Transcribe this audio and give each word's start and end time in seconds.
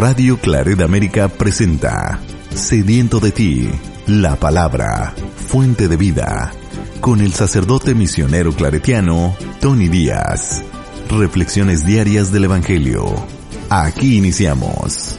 Radio 0.00 0.38
Claret 0.38 0.80
América 0.80 1.28
presenta 1.28 2.22
Sediento 2.54 3.20
de 3.20 3.32
ti, 3.32 3.68
la 4.06 4.36
palabra, 4.36 5.10
fuente 5.36 5.88
de 5.88 5.98
vida, 5.98 6.52
con 7.02 7.20
el 7.20 7.32
sacerdote 7.32 7.94
misionero 7.94 8.52
claretiano 8.52 9.36
Tony 9.60 9.88
Díaz. 9.88 10.64
Reflexiones 11.10 11.84
diarias 11.84 12.32
del 12.32 12.44
Evangelio. 12.44 13.04
Aquí 13.68 14.16
iniciamos. 14.16 15.18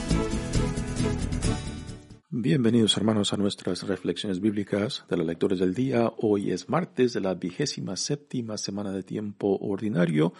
Bienvenidos 2.31 2.97
hermanos 2.97 3.33
a 3.33 3.37
nuestras 3.37 3.83
reflexiones 3.83 4.39
bíblicas 4.39 5.05
de 5.07 5.17
las 5.17 5.27
lecturas 5.27 5.59
del 5.59 5.75
día. 5.75 6.11
Hoy 6.17 6.49
es 6.49 6.69
martes 6.69 7.13
de 7.13 7.21
la 7.21 7.35
vigésima 7.35 7.95
séptima 7.95 8.57
semana 8.57 8.91
de 8.91 9.03
tiempo 9.03 9.59
ordinario. 9.61 10.33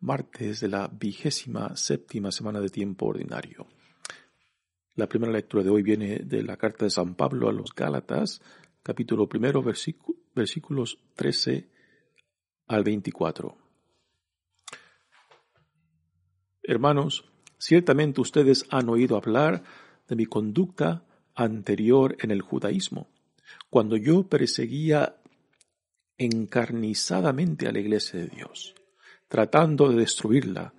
Martes 0.00 0.60
de 0.60 0.68
la 0.68 0.88
vigésima 0.88 1.74
séptima 1.74 2.30
semana 2.30 2.60
de 2.60 2.68
tiempo 2.68 3.06
ordinario. 3.06 3.66
La 4.98 5.08
primera 5.08 5.32
lectura 5.32 5.62
de 5.62 5.70
hoy 5.70 5.84
viene 5.84 6.22
de 6.24 6.42
la 6.42 6.56
carta 6.56 6.84
de 6.84 6.90
San 6.90 7.14
Pablo 7.14 7.48
a 7.48 7.52
los 7.52 7.72
Gálatas, 7.72 8.42
capítulo 8.82 9.28
primero, 9.28 9.62
versículos 9.62 10.98
13 11.14 11.68
al 12.66 12.82
24. 12.82 13.56
Hermanos, 16.64 17.30
ciertamente 17.58 18.20
ustedes 18.20 18.66
han 18.70 18.88
oído 18.88 19.16
hablar 19.16 19.62
de 20.08 20.16
mi 20.16 20.26
conducta 20.26 21.06
anterior 21.36 22.16
en 22.18 22.32
el 22.32 22.42
judaísmo, 22.42 23.06
cuando 23.70 23.96
yo 23.96 24.24
perseguía 24.24 25.14
encarnizadamente 26.16 27.68
a 27.68 27.72
la 27.72 27.78
iglesia 27.78 28.18
de 28.18 28.26
Dios, 28.26 28.74
tratando 29.28 29.90
de 29.90 30.00
destruirla. 30.00 30.74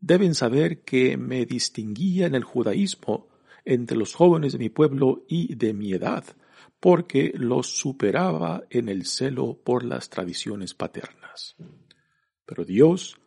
Deben 0.00 0.34
saber 0.34 0.82
que 0.82 1.16
me 1.16 1.46
distinguía 1.46 2.26
en 2.26 2.34
el 2.34 2.42
judaísmo 2.42 3.30
entre 3.64 3.96
los 3.96 4.14
jóvenes 4.14 4.52
de 4.52 4.58
mi 4.58 4.68
pueblo 4.68 5.24
y 5.28 5.54
de 5.54 5.72
mi 5.72 5.92
edad, 5.92 6.24
porque 6.80 7.32
los 7.34 7.68
superaba 7.76 8.64
en 8.70 8.88
el 8.88 9.06
celo 9.06 9.60
por 9.62 9.84
las 9.84 10.10
tradiciones 10.10 10.74
paternas. 10.74 11.56
Pero 12.44 12.64
Dios 12.64 13.18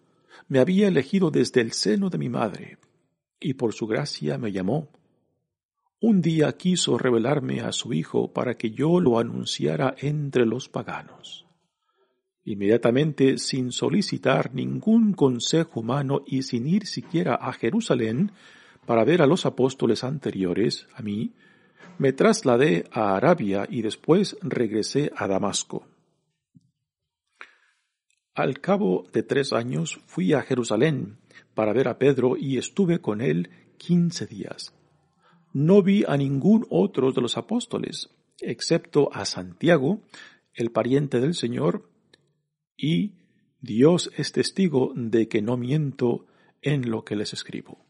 me 0.47 0.59
había 0.59 0.87
elegido 0.87 1.31
desde 1.31 1.61
el 1.61 1.71
seno 1.71 2.09
de 2.09 2.17
mi 2.17 2.29
madre, 2.29 2.77
y 3.39 3.53
por 3.53 3.73
su 3.73 3.87
gracia 3.87 4.37
me 4.37 4.51
llamó. 4.51 4.89
Un 5.99 6.21
día 6.21 6.51
quiso 6.57 6.97
revelarme 6.97 7.61
a 7.61 7.71
su 7.71 7.93
Hijo 7.93 8.33
para 8.33 8.57
que 8.57 8.71
yo 8.71 8.99
lo 8.99 9.17
anunciara 9.17 9.95
entre 9.97 10.45
los 10.45 10.69
paganos. 10.69 11.45
Inmediatamente, 12.43 13.39
sin 13.39 13.71
solicitar 13.71 14.53
ningún 14.53 15.13
consejo 15.13 15.79
humano 15.79 16.23
y 16.27 16.43
sin 16.43 16.67
ir 16.67 16.85
siquiera 16.85 17.35
a 17.35 17.53
Jerusalén 17.53 18.33
para 18.85 19.03
ver 19.03 19.21
a 19.21 19.27
los 19.27 19.45
apóstoles 19.45 20.03
anteriores 20.03 20.87
a 20.93 21.01
mí, 21.01 21.33
me 21.97 22.13
trasladé 22.13 22.85
a 22.91 23.15
Arabia 23.15 23.67
y 23.69 23.81
después 23.81 24.37
regresé 24.41 25.11
a 25.15 25.27
Damasco. 25.27 25.87
Al 28.33 28.59
cabo 28.59 29.05
de 29.13 29.23
tres 29.23 29.53
años 29.53 30.01
fui 30.05 30.33
a 30.33 30.41
Jerusalén 30.41 31.19
para 31.53 31.71
ver 31.71 31.87
a 31.87 31.97
Pedro 31.97 32.35
y 32.35 32.57
estuve 32.57 32.99
con 32.99 33.21
él 33.21 33.49
quince 33.77 34.25
días. 34.25 34.73
No 35.53 35.81
vi 35.81 36.03
a 36.05 36.17
ningún 36.17 36.65
otro 36.69 37.13
de 37.13 37.21
los 37.21 37.37
apóstoles, 37.37 38.09
excepto 38.41 39.09
a 39.13 39.23
Santiago, 39.23 40.01
el 40.53 40.71
pariente 40.71 41.21
del 41.21 41.33
Señor, 41.33 41.89
y 42.75 43.13
Dios 43.61 44.11
es 44.17 44.33
testigo 44.33 44.91
de 44.95 45.29
que 45.29 45.41
no 45.41 45.55
miento 45.55 46.25
en 46.61 46.89
lo 46.89 47.05
que 47.05 47.15
les 47.15 47.31
escribo. 47.31 47.84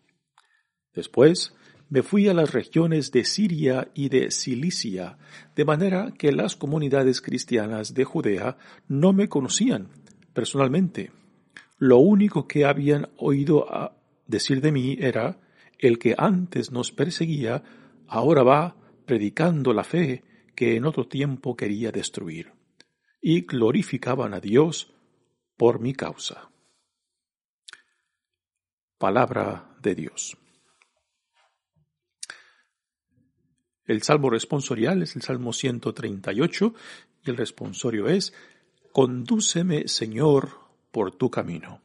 Después 0.95 1.53
me 1.89 2.01
fui 2.01 2.28
a 2.28 2.33
las 2.33 2.53
regiones 2.53 3.11
de 3.11 3.25
Siria 3.25 3.89
y 3.94 4.09
de 4.09 4.31
Cilicia, 4.31 5.17
de 5.56 5.66
manera 5.66 6.13
que 6.17 6.31
las 6.31 6.56
comunidades 6.56 7.22
cristianas 7.22 7.94
de 7.94 8.06
Judea 8.06 8.57
no 8.88 9.13
me 9.13 9.29
conocían 9.29 9.89
personalmente. 10.34 11.11
Lo 11.78 11.97
único 11.97 12.47
que 12.47 12.66
habían 12.66 13.09
oído 13.17 13.67
decir 14.25 14.61
de 14.61 14.72
mí 14.72 14.97
era, 15.00 15.39
el 15.78 16.00
que 16.00 16.16
antes 16.17 16.72
nos 16.72 16.91
perseguía, 16.91 17.63
ahora 18.07 18.44
va 18.44 18.75
predicando 19.05 19.73
la 19.73 19.84
fe 19.84 20.23
que 20.55 20.75
en 20.75 20.85
otro 20.85 21.07
tiempo 21.07 21.55
quería 21.55 21.91
destruir 21.91 22.53
y 23.22 23.41
glorificaban 23.41 24.34
a 24.34 24.39
Dios 24.39 24.94
por 25.57 25.79
mi 25.79 25.94
causa. 25.94 26.50
Palabra 28.97 29.75
de 29.81 29.95
Dios. 29.95 30.38
El 33.85 34.01
salmo 34.01 34.29
responsorial 34.29 35.03
es 35.03 35.16
el 35.16 35.22
Salmo 35.22 35.53
138 35.53 36.73
y 37.23 37.29
el 37.29 37.38
responsorio 37.38 38.07
es 38.07 38.34
Condúceme, 38.91 39.88
Señor, 39.88 40.50
por 40.91 41.16
tu 41.16 41.29
camino. 41.29 41.81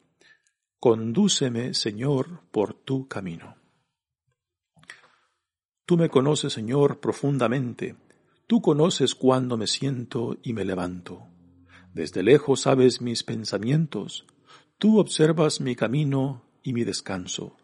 Condúceme, 0.78 1.74
Señor, 1.74 2.44
por 2.50 2.72
tu 2.72 3.06
camino. 3.06 3.56
Tú 5.84 5.96
me 5.98 6.08
conoces, 6.08 6.52
Señor, 6.52 7.00
profundamente. 7.00 7.96
Tú 8.46 8.62
conoces 8.62 9.14
cuándo 9.14 9.56
me 9.56 9.66
siento 9.66 10.38
y 10.42 10.54
me 10.54 10.64
levanto. 10.64 11.26
Desde 11.92 12.22
lejos 12.22 12.60
sabes 12.60 13.02
mis 13.02 13.24
pensamientos. 13.24 14.24
Tú 14.78 15.00
observas 15.00 15.60
mi 15.60 15.76
camino 15.76 16.44
y 16.62 16.72
mi 16.72 16.84
descanso. 16.84 17.56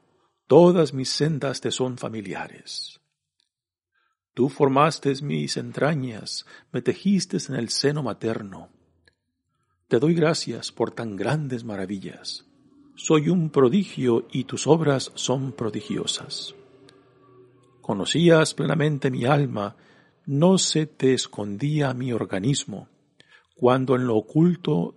Todas 0.47 0.93
mis 0.93 1.09
sendas 1.09 1.61
te 1.61 1.71
son 1.71 1.97
familiares. 1.97 3.01
Tú 4.37 4.51
formaste 4.51 5.15
mis 5.23 5.57
entrañas, 5.57 6.45
me 6.71 6.83
tejiste 6.83 7.39
en 7.49 7.55
el 7.55 7.71
seno 7.71 8.03
materno. 8.03 8.69
Te 9.89 9.99
doy 9.99 10.13
gracias 10.13 10.73
por 10.73 10.91
tan 10.91 11.17
grandes 11.17 11.65
maravillas. 11.65 12.45
Soy 12.97 13.31
un 13.31 13.49
prodigio 13.49 14.29
y 14.31 14.45
tus 14.45 14.67
obras 14.67 15.11
son 15.15 15.53
prodigiosas. 15.53 16.55
Conocías 17.81 18.53
plenamente 18.53 19.11
mi 19.11 19.25
alma, 19.25 19.75
no 20.27 20.59
se 20.59 20.85
te 20.85 21.15
escondía 21.15 21.95
mi 21.95 22.13
organismo, 22.13 22.91
cuando 23.55 23.97
en 23.97 24.07
lo 24.07 24.17
oculto 24.17 24.97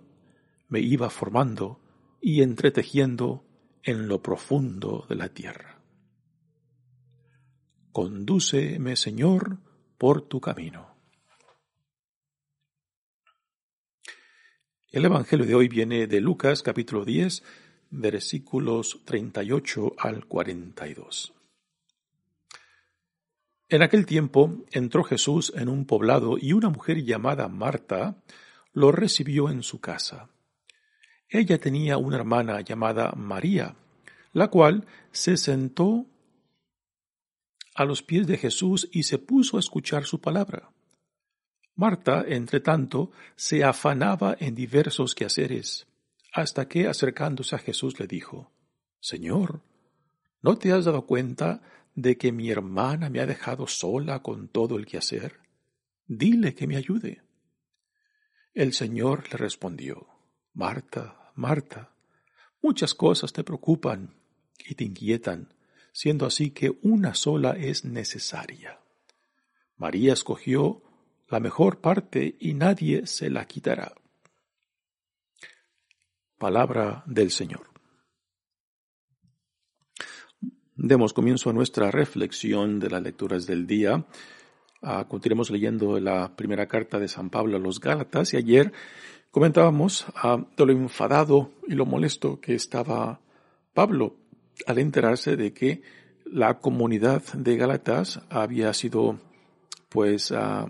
me 0.68 0.80
iba 0.80 1.08
formando 1.08 1.80
y 2.20 2.42
entretejiendo 2.42 3.42
en 3.84 4.06
lo 4.06 4.22
profundo 4.22 5.06
de 5.08 5.14
la 5.14 5.30
tierra. 5.30 5.69
Condúceme, 7.92 8.94
Señor, 8.94 9.58
por 9.98 10.22
tu 10.22 10.40
camino. 10.40 10.94
El 14.92 15.04
Evangelio 15.04 15.44
de 15.44 15.54
hoy 15.56 15.68
viene 15.68 16.06
de 16.06 16.20
Lucas 16.20 16.62
capítulo 16.62 17.04
10, 17.04 17.42
versículos 17.90 19.00
38 19.04 19.94
al 19.98 20.26
42. 20.26 21.32
En 23.68 23.82
aquel 23.82 24.06
tiempo 24.06 24.64
entró 24.70 25.02
Jesús 25.02 25.52
en 25.56 25.68
un 25.68 25.84
poblado 25.84 26.38
y 26.40 26.52
una 26.52 26.70
mujer 26.70 27.04
llamada 27.04 27.48
Marta 27.48 28.16
lo 28.72 28.92
recibió 28.92 29.50
en 29.50 29.64
su 29.64 29.80
casa. 29.80 30.28
Ella 31.28 31.58
tenía 31.58 31.96
una 31.98 32.16
hermana 32.16 32.60
llamada 32.60 33.12
María, 33.16 33.74
la 34.32 34.48
cual 34.48 34.86
se 35.10 35.36
sentó 35.36 36.06
a 37.74 37.84
los 37.84 38.02
pies 38.02 38.26
de 38.26 38.36
Jesús 38.36 38.88
y 38.92 39.04
se 39.04 39.18
puso 39.18 39.56
a 39.56 39.60
escuchar 39.60 40.04
su 40.04 40.20
palabra. 40.20 40.70
Marta, 41.74 42.24
entre 42.26 42.60
tanto, 42.60 43.10
se 43.36 43.64
afanaba 43.64 44.36
en 44.38 44.54
diversos 44.54 45.14
quehaceres, 45.14 45.86
hasta 46.32 46.68
que, 46.68 46.86
acercándose 46.86 47.56
a 47.56 47.58
Jesús, 47.58 47.98
le 47.98 48.06
dijo, 48.06 48.52
Señor, 49.00 49.62
¿no 50.42 50.58
te 50.58 50.72
has 50.72 50.84
dado 50.84 51.06
cuenta 51.06 51.62
de 51.94 52.16
que 52.16 52.32
mi 52.32 52.50
hermana 52.50 53.08
me 53.08 53.20
ha 53.20 53.26
dejado 53.26 53.66
sola 53.66 54.22
con 54.22 54.48
todo 54.48 54.76
el 54.76 54.86
quehacer? 54.86 55.40
Dile 56.06 56.54
que 56.54 56.66
me 56.66 56.76
ayude. 56.76 57.22
El 58.52 58.72
Señor 58.74 59.30
le 59.30 59.38
respondió, 59.38 60.08
Marta, 60.52 61.32
Marta, 61.34 61.94
muchas 62.60 62.94
cosas 62.94 63.32
te 63.32 63.44
preocupan 63.44 64.14
y 64.58 64.74
te 64.74 64.84
inquietan, 64.84 65.54
siendo 65.92 66.26
así 66.26 66.50
que 66.50 66.78
una 66.82 67.14
sola 67.14 67.52
es 67.52 67.84
necesaria. 67.84 68.80
María 69.76 70.12
escogió 70.12 70.82
la 71.28 71.40
mejor 71.40 71.80
parte 71.80 72.36
y 72.38 72.54
nadie 72.54 73.06
se 73.06 73.30
la 73.30 73.46
quitará. 73.46 73.94
Palabra 76.38 77.02
del 77.06 77.30
Señor. 77.30 77.70
Demos 80.74 81.12
comienzo 81.12 81.50
a 81.50 81.52
nuestra 81.52 81.90
reflexión 81.90 82.80
de 82.80 82.90
las 82.90 83.02
lecturas 83.02 83.46
del 83.46 83.66
día. 83.66 84.06
Uh, 84.82 85.04
continuemos 85.06 85.50
leyendo 85.50 86.00
la 86.00 86.34
primera 86.34 86.66
carta 86.66 86.98
de 86.98 87.06
San 87.06 87.28
Pablo 87.28 87.58
a 87.58 87.60
los 87.60 87.80
Gálatas 87.80 88.32
y 88.32 88.38
ayer 88.38 88.72
comentábamos 89.30 90.06
uh, 90.24 90.42
de 90.56 90.66
lo 90.66 90.72
enfadado 90.72 91.52
y 91.68 91.74
lo 91.74 91.84
molesto 91.84 92.40
que 92.40 92.54
estaba 92.54 93.20
Pablo 93.74 94.16
al 94.66 94.78
enterarse 94.78 95.36
de 95.36 95.52
que 95.52 95.82
la 96.24 96.60
comunidad 96.60 97.22
de 97.32 97.56
Gálatas 97.56 98.20
había 98.28 98.72
sido 98.72 99.18
pues 99.88 100.30
uh, 100.30 100.68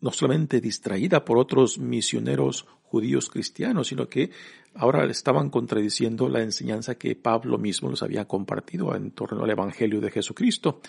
no 0.00 0.10
solamente 0.10 0.60
distraída 0.60 1.24
por 1.24 1.38
otros 1.38 1.78
misioneros 1.78 2.66
judíos 2.82 3.30
cristianos, 3.30 3.88
sino 3.88 4.08
que 4.08 4.30
ahora 4.74 5.04
estaban 5.06 5.48
contradiciendo 5.48 6.28
la 6.28 6.42
enseñanza 6.42 6.96
que 6.96 7.16
Pablo 7.16 7.56
mismo 7.56 7.88
les 7.88 8.02
había 8.02 8.26
compartido 8.26 8.94
en 8.94 9.12
torno 9.12 9.44
al 9.44 9.50
Evangelio 9.50 10.00
de 10.00 10.10
Jesucristo. 10.10 10.80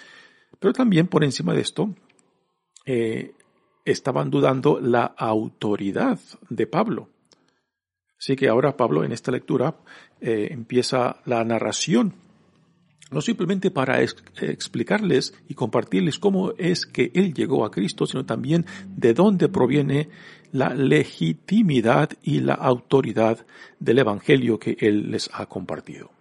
Pero 0.59 0.73
también 0.73 1.07
por 1.07 1.23
encima 1.23 1.53
de 1.53 1.61
esto, 1.61 1.95
eh, 2.85 3.33
estaban 3.85 4.29
dudando 4.29 4.79
la 4.81 5.05
autoridad 5.05 6.19
de 6.49 6.67
Pablo. 6.67 7.09
Así 8.17 8.35
que 8.35 8.49
ahora 8.49 8.75
Pablo 8.75 9.03
en 9.03 9.11
esta 9.11 9.31
lectura 9.31 9.75
eh, 10.19 10.49
empieza 10.51 11.21
la 11.25 11.43
narración 11.43 12.22
no 13.13 13.21
simplemente 13.21 13.71
para 13.71 14.01
explicarles 14.01 15.33
y 15.47 15.53
compartirles 15.53 16.19
cómo 16.19 16.53
es 16.57 16.85
que 16.85 17.11
Él 17.13 17.33
llegó 17.33 17.65
a 17.65 17.71
Cristo, 17.71 18.05
sino 18.05 18.25
también 18.25 18.65
de 18.87 19.13
dónde 19.13 19.49
proviene 19.49 20.09
la 20.51 20.73
legitimidad 20.73 22.11
y 22.21 22.41
la 22.41 22.53
autoridad 22.53 23.45
del 23.79 23.99
Evangelio 23.99 24.59
que 24.59 24.77
Él 24.79 25.11
les 25.11 25.29
ha 25.33 25.45
compartido. 25.45 26.11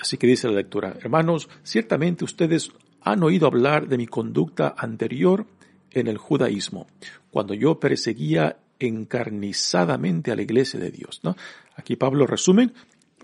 Así 0.00 0.16
que 0.16 0.26
dice 0.26 0.48
la 0.48 0.54
lectura, 0.54 0.96
hermanos, 1.00 1.48
ciertamente 1.62 2.24
ustedes 2.24 2.70
han 3.00 3.22
oído 3.22 3.46
hablar 3.46 3.88
de 3.88 3.98
mi 3.98 4.06
conducta 4.06 4.74
anterior 4.76 5.46
en 5.90 6.06
el 6.06 6.18
judaísmo, 6.18 6.86
cuando 7.30 7.54
yo 7.54 7.80
perseguía 7.80 8.58
encarnizadamente 8.78 10.30
a 10.30 10.36
la 10.36 10.42
iglesia 10.42 10.78
de 10.78 10.90
Dios. 10.90 11.20
¿no? 11.22 11.36
Aquí 11.76 11.96
Pablo 11.96 12.26
resume 12.26 12.70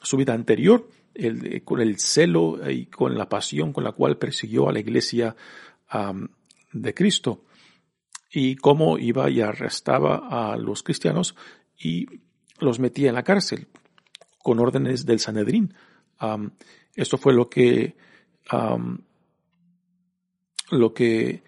su 0.02 0.16
vida 0.16 0.34
anterior 0.34 0.88
el, 1.14 1.62
con 1.64 1.80
el 1.80 1.98
celo 1.98 2.58
y 2.70 2.86
con 2.86 3.16
la 3.16 3.28
pasión 3.28 3.72
con 3.72 3.84
la 3.84 3.92
cual 3.92 4.18
persiguió 4.18 4.68
a 4.68 4.72
la 4.72 4.80
iglesia 4.80 5.36
de 6.72 6.94
Cristo 6.94 7.44
y 8.30 8.56
cómo 8.56 8.98
iba 8.98 9.30
y 9.30 9.40
arrestaba 9.40 10.52
a 10.52 10.56
los 10.56 10.82
cristianos 10.82 11.36
y 11.78 12.06
los 12.58 12.80
metía 12.80 13.08
en 13.08 13.14
la 13.14 13.22
cárcel 13.22 13.68
con 14.38 14.58
órdenes 14.58 15.06
del 15.06 15.20
Sanedrín. 15.20 15.74
esto 16.94 17.16
fue 17.16 17.32
lo 17.32 17.48
que 17.48 17.96
lo 20.70 20.94
que 20.94 21.42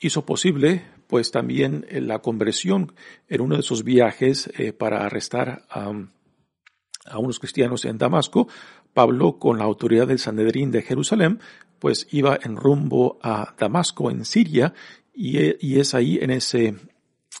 hizo 0.00 0.24
posible 0.24 0.94
pues 1.06 1.30
también 1.30 1.86
la 1.90 2.20
conversión 2.20 2.92
en 3.28 3.40
uno 3.40 3.54
de 3.54 3.60
esos 3.60 3.84
viajes 3.84 4.50
eh, 4.58 4.72
para 4.72 5.04
arrestar 5.04 5.64
a 5.68 7.18
unos 7.18 7.38
cristianos 7.38 7.84
en 7.84 7.98
Damasco, 7.98 8.48
Pablo, 8.94 9.38
con 9.38 9.58
la 9.58 9.64
autoridad 9.64 10.06
del 10.06 10.18
Sanedrín 10.18 10.70
de 10.70 10.82
Jerusalén, 10.82 11.40
pues 11.78 12.06
iba 12.12 12.38
en 12.42 12.56
rumbo 12.56 13.18
a 13.22 13.54
Damasco, 13.58 14.10
en 14.10 14.24
Siria, 14.24 14.72
y, 15.12 15.78
es 15.78 15.94
ahí 15.94 16.18
en 16.20 16.30
ese, 16.30 16.76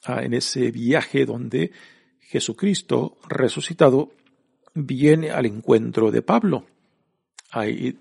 ah, 0.04 0.22
en 0.22 0.34
ese 0.34 0.70
viaje 0.70 1.24
donde 1.24 1.72
Jesucristo 2.20 3.16
resucitado 3.28 4.12
viene 4.74 5.30
al 5.30 5.46
encuentro 5.46 6.10
de 6.10 6.22
Pablo. 6.22 6.66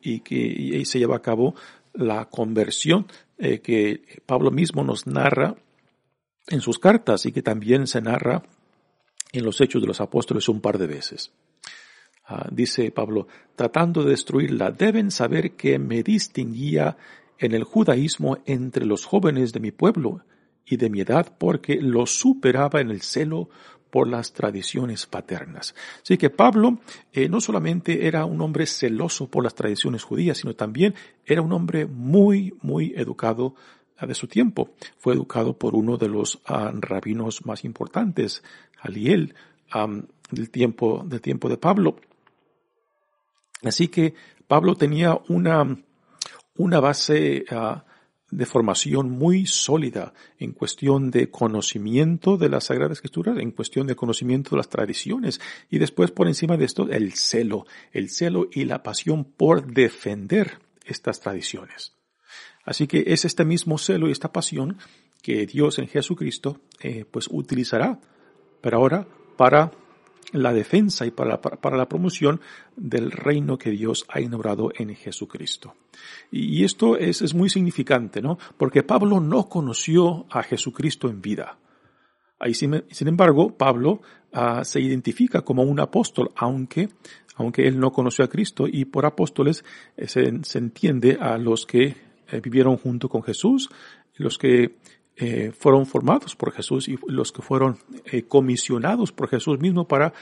Y 0.02 0.20
que 0.22 0.72
ahí 0.74 0.86
se 0.86 0.98
lleva 0.98 1.18
a 1.18 1.22
cabo 1.22 1.54
la 1.94 2.26
conversión 2.26 3.06
eh, 3.38 3.60
que 3.60 4.22
Pablo 4.26 4.50
mismo 4.50 4.84
nos 4.84 5.06
narra 5.06 5.56
en 6.48 6.62
sus 6.62 6.80
cartas 6.80 7.26
y 7.26 7.32
que 7.32 7.44
también 7.44 7.86
se 7.88 8.02
narra 8.02 8.44
en 9.32 9.46
los 9.46 9.62
Hechos 9.62 9.82
de 9.82 9.88
los 9.88 10.02
Apóstoles 10.02 10.50
un 10.50 10.62
par 10.62 10.78
de 10.78 10.88
veces. 10.88 11.32
Ah, 12.26 12.48
dice 12.52 12.90
Pablo, 12.92 13.28
tratando 13.56 14.04
de 14.04 14.12
destruirla, 14.12 14.72
deben 14.72 15.12
saber 15.12 15.56
que 15.56 15.78
me 15.78 16.04
distinguía 16.04 16.98
en 17.38 17.54
el 17.54 17.64
judaísmo 17.64 18.38
entre 18.46 18.86
los 18.86 19.06
jóvenes 19.06 19.52
de 19.52 19.60
mi 19.60 19.72
pueblo 19.72 20.22
y 20.66 20.78
de 20.78 20.90
mi 20.90 21.02
edad 21.02 21.36
porque 21.38 21.82
lo 21.82 22.06
superaba 22.06 22.80
en 22.80 22.92
el 22.92 23.02
celo 23.02 23.50
por 23.90 24.08
las 24.08 24.34
tradiciones 24.34 25.06
paternas. 25.06 25.76
Así 26.02 26.18
que 26.18 26.30
Pablo 26.30 26.80
eh, 27.12 27.30
no 27.30 27.42
solamente 27.42 28.08
era 28.08 28.26
un 28.26 28.42
hombre 28.42 28.66
celoso 28.66 29.30
por 29.30 29.44
las 29.44 29.54
tradiciones 29.54 30.04
judías, 30.04 30.38
sino 30.40 30.56
también 30.56 30.96
era 31.26 31.42
un 31.42 31.52
hombre 31.52 31.86
muy, 31.86 32.56
muy 32.62 32.94
educado 32.96 33.54
ah, 33.98 34.08
de 34.08 34.16
su 34.16 34.28
tiempo. 34.28 34.72
Fue 34.98 35.14
educado 35.14 35.58
por 35.58 35.76
uno 35.76 35.98
de 35.98 36.08
los 36.08 36.42
ah, 36.48 36.72
rabinos 36.74 37.46
más 37.46 37.66
importantes, 37.66 38.42
Aliel, 38.80 39.36
del 40.32 40.50
tiempo, 40.50 41.04
del 41.06 41.22
tiempo 41.22 41.50
de 41.50 41.58
Pablo. 41.58 41.98
Así 43.64 43.88
que 43.88 44.14
Pablo 44.48 44.76
tenía 44.76 45.20
una, 45.30 45.78
una 46.56 46.80
base 46.80 47.46
ah, 47.52 47.86
de 48.38 48.46
formación 48.46 49.12
muy 49.12 49.46
sólida 49.46 50.14
en 50.40 50.54
cuestión 50.54 51.12
de 51.12 51.30
conocimiento 51.30 52.38
de 52.38 52.50
la 52.50 52.62
Sagrada 52.62 52.94
Escritura, 52.94 53.34
en 53.40 53.52
cuestión 53.52 53.88
de 53.88 53.96
conocimiento 53.96 54.52
de 54.52 54.58
las 54.58 54.70
tradiciones 54.70 55.40
y 55.70 55.78
después 55.78 56.12
por 56.12 56.28
encima 56.28 56.58
de 56.58 56.66
esto 56.66 56.90
el 56.90 57.14
celo, 57.14 57.66
el 57.92 58.10
celo 58.10 58.48
y 58.52 58.66
la 58.66 58.84
pasión 58.84 59.24
por 59.24 59.72
defender 59.72 60.60
estas 60.86 61.20
tradiciones. 61.20 61.94
Así 62.66 62.88
que 62.88 63.04
es 63.08 63.26
este 63.26 63.46
mismo 63.46 63.78
celo 63.78 64.08
y 64.08 64.12
esta 64.12 64.32
pasión 64.32 64.78
que 65.22 65.46
Dios 65.46 65.80
en 65.80 65.88
Jesucristo 65.88 66.60
eh, 66.82 67.06
pues 67.10 67.28
utilizará, 67.30 68.00
pero 68.62 68.78
ahora 68.78 69.08
para 69.38 69.72
la 70.34 70.54
defensa 70.54 71.06
y 71.06 71.12
para, 71.12 71.40
la 71.78 71.90
promoción 71.90 72.42
del 72.76 73.12
reino 73.12 73.58
que 73.58 73.72
Dios 73.72 74.06
ha 74.10 74.20
inaugurado 74.20 74.72
en 74.76 74.96
Jesucristo. 74.96 75.76
Y 76.32 76.64
esto 76.64 76.98
es, 76.98 77.22
es 77.22 77.34
muy 77.34 77.50
significante, 77.50 78.22
¿no? 78.22 78.38
Porque 78.58 78.84
Pablo 78.84 79.20
no 79.20 79.48
conoció 79.48 80.26
a 80.30 80.44
Jesucristo 80.44 81.08
en 81.08 81.22
vida. 81.22 81.58
Ahí, 82.40 82.54
sin, 82.54 82.84
sin 82.90 83.08
embargo, 83.08 83.56
Pablo 83.56 84.02
uh, 84.34 84.64
se 84.64 84.82
identifica 84.82 85.42
como 85.42 85.64
un 85.64 85.80
apóstol, 85.80 86.32
aunque, 86.36 86.90
aunque 87.36 87.68
él 87.68 87.80
no 87.80 87.92
conoció 87.92 88.26
a 88.26 88.30
Cristo, 88.30 88.66
y 88.68 88.86
por 88.86 89.06
apóstoles 89.06 89.64
eh, 89.96 90.08
se, 90.08 90.44
se, 90.44 90.58
entiende 90.58 91.18
a 91.22 91.38
los 91.38 91.66
que 91.66 91.96
eh, 92.28 92.42
vivieron 92.42 92.78
junto 92.78 93.08
con 93.08 93.24
Jesús, 93.24 93.70
los 94.16 94.38
que 94.38 94.76
eh, 95.16 95.52
fueron 95.58 95.86
formados 95.86 96.36
por 96.36 96.52
Jesús 96.52 96.88
y 96.88 96.98
los 97.08 97.32
que 97.32 97.42
fueron 97.42 97.78
eh, 98.06 98.24
comisionados 98.24 99.12
por 99.12 99.30
Jesús 99.30 99.60
mismo 99.60 99.88
para 99.88 100.14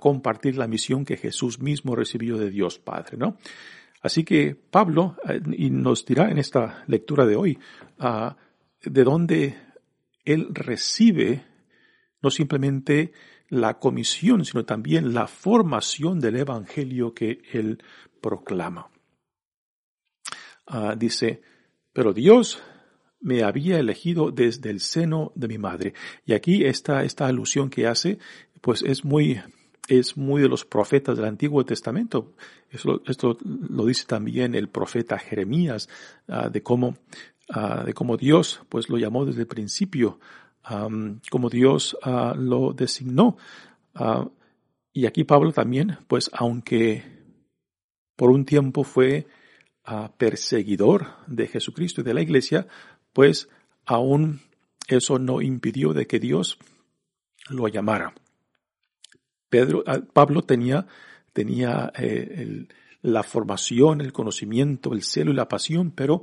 compartir 0.00 0.56
la 0.56 0.66
misión 0.66 1.04
que 1.04 1.18
Jesús 1.18 1.60
mismo 1.60 1.94
recibió 1.94 2.38
de 2.38 2.48
Dios 2.48 2.78
Padre, 2.78 3.18
¿no? 3.18 3.36
Así 4.04 4.22
que 4.22 4.54
Pablo 4.54 5.16
eh, 5.26 5.40
nos 5.70 6.04
dirá 6.04 6.30
en 6.30 6.36
esta 6.36 6.84
lectura 6.86 7.24
de 7.24 7.36
hoy 7.36 7.58
ah, 7.98 8.36
de 8.82 9.02
dónde 9.02 9.58
él 10.26 10.48
recibe 10.52 11.42
no 12.20 12.30
simplemente 12.30 13.12
la 13.48 13.78
comisión, 13.78 14.44
sino 14.44 14.66
también 14.66 15.14
la 15.14 15.26
formación 15.26 16.20
del 16.20 16.36
evangelio 16.36 17.14
que 17.14 17.40
él 17.52 17.82
proclama. 18.20 18.90
Ah, 20.66 20.94
dice, 20.98 21.40
pero 21.92 22.12
Dios 22.12 22.62
me 23.24 23.42
había 23.42 23.78
elegido 23.78 24.30
desde 24.30 24.68
el 24.68 24.80
seno 24.80 25.32
de 25.34 25.48
mi 25.48 25.56
madre. 25.56 25.94
Y 26.26 26.34
aquí 26.34 26.64
esta, 26.64 27.04
esta 27.04 27.26
alusión 27.26 27.70
que 27.70 27.86
hace, 27.86 28.18
pues 28.60 28.82
es 28.82 29.02
muy, 29.02 29.40
es 29.88 30.18
muy 30.18 30.42
de 30.42 30.48
los 30.48 30.66
profetas 30.66 31.16
del 31.16 31.24
Antiguo 31.24 31.64
Testamento. 31.64 32.34
Esto, 32.70 33.38
lo 33.42 33.86
dice 33.86 34.04
también 34.06 34.54
el 34.54 34.68
profeta 34.68 35.18
Jeremías, 35.18 35.88
uh, 36.28 36.50
de 36.50 36.62
cómo, 36.62 36.96
uh, 37.48 37.84
de 37.84 37.94
cómo 37.94 38.18
Dios, 38.18 38.60
pues 38.68 38.90
lo 38.90 38.98
llamó 38.98 39.24
desde 39.24 39.40
el 39.40 39.46
principio, 39.46 40.20
como 41.30 41.48
Dios 41.48 41.96
uh, 42.04 42.34
lo 42.36 42.74
designó. 42.74 43.38
y 44.92 45.06
aquí 45.06 45.24
Pablo 45.24 45.50
también, 45.50 45.96
pues 46.08 46.30
aunque 46.34 47.02
por 48.16 48.30
un 48.30 48.44
tiempo 48.44 48.84
fue 48.84 49.26
perseguidor 50.16 51.08
de 51.26 51.46
Jesucristo 51.46 52.00
y 52.00 52.04
de 52.04 52.14
la 52.14 52.22
iglesia, 52.22 52.66
pues 53.14 53.48
aún 53.86 54.42
eso 54.86 55.18
no 55.18 55.40
impidió 55.40 55.94
de 55.94 56.06
que 56.06 56.20
Dios 56.20 56.58
lo 57.48 57.68
llamara. 57.68 58.12
Pedro, 59.48 59.82
ah, 59.86 60.00
Pablo 60.12 60.42
tenía 60.42 60.86
tenía 61.34 61.92
eh, 61.98 62.66
la 63.02 63.22
formación, 63.22 64.00
el 64.00 64.14
conocimiento, 64.14 64.94
el 64.94 65.02
celo 65.02 65.32
y 65.32 65.34
la 65.34 65.48
pasión, 65.48 65.90
pero 65.90 66.22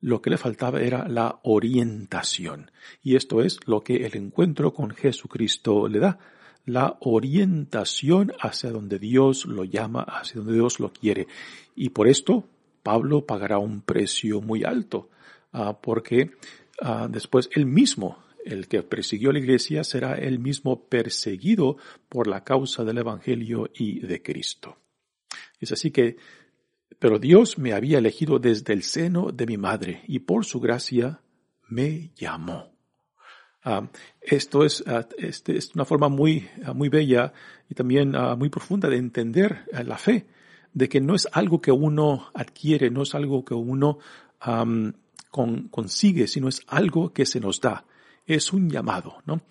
lo 0.00 0.22
que 0.22 0.30
le 0.30 0.36
faltaba 0.36 0.80
era 0.80 1.08
la 1.08 1.40
orientación. 1.42 2.70
Y 3.02 3.16
esto 3.16 3.42
es 3.42 3.58
lo 3.66 3.80
que 3.80 4.06
el 4.06 4.16
encuentro 4.16 4.72
con 4.72 4.90
Jesucristo 4.90 5.88
le 5.88 5.98
da. 5.98 6.18
La 6.64 6.96
orientación 7.00 8.32
hacia 8.40 8.70
donde 8.70 9.00
Dios 9.00 9.46
lo 9.46 9.64
llama, 9.64 10.02
hacia 10.02 10.40
donde 10.40 10.54
Dios 10.54 10.78
lo 10.78 10.92
quiere. 10.92 11.26
Y 11.74 11.88
por 11.88 12.06
esto 12.06 12.44
Pablo 12.84 13.26
pagará 13.26 13.58
un 13.58 13.80
precio 13.80 14.40
muy 14.40 14.62
alto, 14.62 15.08
ah, 15.52 15.80
porque 15.80 16.32
ah, 16.80 17.08
después 17.10 17.48
él 17.52 17.66
mismo, 17.66 18.22
el 18.44 18.68
que 18.68 18.82
persiguió 18.82 19.32
la 19.32 19.38
iglesia, 19.38 19.84
será 19.84 20.14
él 20.14 20.38
mismo 20.38 20.88
perseguido 20.88 21.76
por 22.08 22.26
la 22.26 22.44
causa 22.44 22.84
del 22.84 22.98
Evangelio 22.98 23.70
y 23.74 24.00
de 24.00 24.22
Cristo. 24.22 24.78
Es 25.60 25.72
así 25.72 25.90
que 25.90 26.16
pero 27.02 27.18
Dios 27.18 27.58
me 27.58 27.72
había 27.72 27.98
elegido 27.98 28.38
desde 28.38 28.72
el 28.72 28.84
seno 28.84 29.32
de 29.32 29.44
mi 29.44 29.56
madre 29.56 30.02
y 30.06 30.20
por 30.20 30.44
su 30.44 30.60
gracia 30.60 31.20
me 31.68 32.12
llamó. 32.14 32.70
Ah, 33.64 33.88
esto 34.20 34.64
es, 34.64 34.84
este 35.18 35.56
es 35.56 35.74
una 35.74 35.84
forma 35.84 36.08
muy, 36.08 36.48
muy 36.74 36.88
bella 36.88 37.32
y 37.68 37.74
también 37.74 38.14
muy 38.38 38.50
profunda 38.50 38.88
de 38.88 38.98
entender 38.98 39.64
la 39.72 39.98
fe, 39.98 40.26
de 40.72 40.88
que 40.88 41.00
no 41.00 41.16
es 41.16 41.26
algo 41.32 41.60
que 41.60 41.72
uno 41.72 42.28
adquiere, 42.34 42.88
no 42.88 43.02
es 43.02 43.16
algo 43.16 43.44
que 43.44 43.54
uno 43.54 43.98
consigue, 45.32 46.28
sino 46.28 46.48
es 46.48 46.60
algo 46.68 47.12
que 47.12 47.26
se 47.26 47.40
nos 47.40 47.60
da. 47.60 47.84
Es 48.26 48.52
un 48.52 48.70
llamado, 48.70 49.16
¿no? 49.26 49.42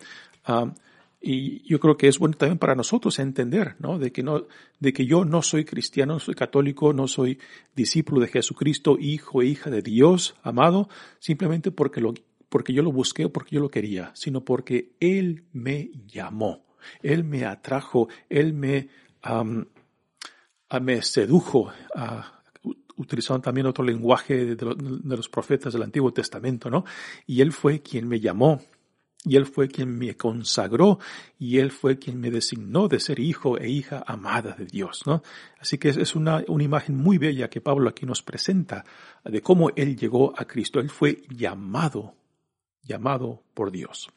Y 1.20 1.62
yo 1.68 1.78
creo 1.78 1.96
que 1.96 2.08
es 2.08 2.18
bueno 2.18 2.36
también 2.36 2.58
para 2.58 2.74
nosotros 2.74 3.18
entender, 3.20 3.76
¿no? 3.78 3.98
De 3.98 4.10
que 4.10 4.24
no, 4.24 4.46
de 4.80 4.92
que 4.92 5.06
yo 5.06 5.24
no 5.24 5.42
soy 5.42 5.64
cristiano, 5.64 6.14
no 6.14 6.18
soy 6.18 6.34
católico, 6.34 6.92
no 6.92 7.06
soy 7.06 7.38
discípulo 7.76 8.20
de 8.20 8.26
Jesucristo, 8.26 8.96
hijo 8.98 9.40
e 9.40 9.46
hija 9.46 9.70
de 9.70 9.82
Dios, 9.82 10.34
amado, 10.42 10.88
simplemente 11.20 11.70
porque 11.70 12.00
lo, 12.00 12.14
porque 12.48 12.72
yo 12.72 12.82
lo 12.82 12.90
busqué 12.90 13.26
o 13.26 13.32
porque 13.32 13.54
yo 13.54 13.60
lo 13.60 13.70
quería, 13.70 14.10
sino 14.14 14.44
porque 14.44 14.96
Él 14.98 15.44
me 15.52 15.90
llamó, 16.08 16.64
Él 17.02 17.22
me 17.22 17.44
atrajo, 17.44 18.08
Él 18.28 18.52
me, 18.52 18.88
me 20.80 21.02
sedujo, 21.02 21.72
utilizando 23.02 23.42
también 23.42 23.66
otro 23.66 23.84
lenguaje 23.84 24.44
de, 24.44 24.56
de 24.56 25.16
los 25.16 25.28
profetas 25.28 25.72
del 25.72 25.82
Antiguo 25.82 26.12
Testamento, 26.12 26.70
¿no? 26.70 26.84
Y 27.26 27.40
Él 27.40 27.52
fue 27.52 27.82
quien 27.82 28.08
me 28.08 28.20
llamó 28.20 28.60
y 29.24 29.36
Él 29.36 29.46
fue 29.46 29.68
quien 29.68 29.96
me 29.96 30.16
consagró 30.16 30.98
y 31.38 31.58
Él 31.58 31.70
fue 31.70 31.98
quien 31.98 32.20
me 32.20 32.30
designó 32.30 32.88
de 32.88 32.98
ser 32.98 33.20
hijo 33.20 33.58
e 33.58 33.68
hija 33.68 34.02
amada 34.06 34.54
de 34.58 34.66
Dios, 34.66 35.02
¿no? 35.06 35.22
Así 35.60 35.78
que 35.78 35.90
es 35.90 36.16
una, 36.16 36.42
una 36.48 36.64
imagen 36.64 36.96
muy 36.96 37.18
bella 37.18 37.48
que 37.48 37.60
Pablo 37.60 37.88
aquí 37.88 38.04
nos 38.04 38.22
presenta 38.22 38.84
de 39.24 39.40
cómo 39.40 39.70
Él 39.76 39.96
llegó 39.96 40.34
a 40.36 40.44
Cristo. 40.44 40.80
Él 40.80 40.90
fue 40.90 41.22
llamado, 41.28 42.16
llamado 42.82 43.44
por 43.54 43.70
Dios. 43.70 44.10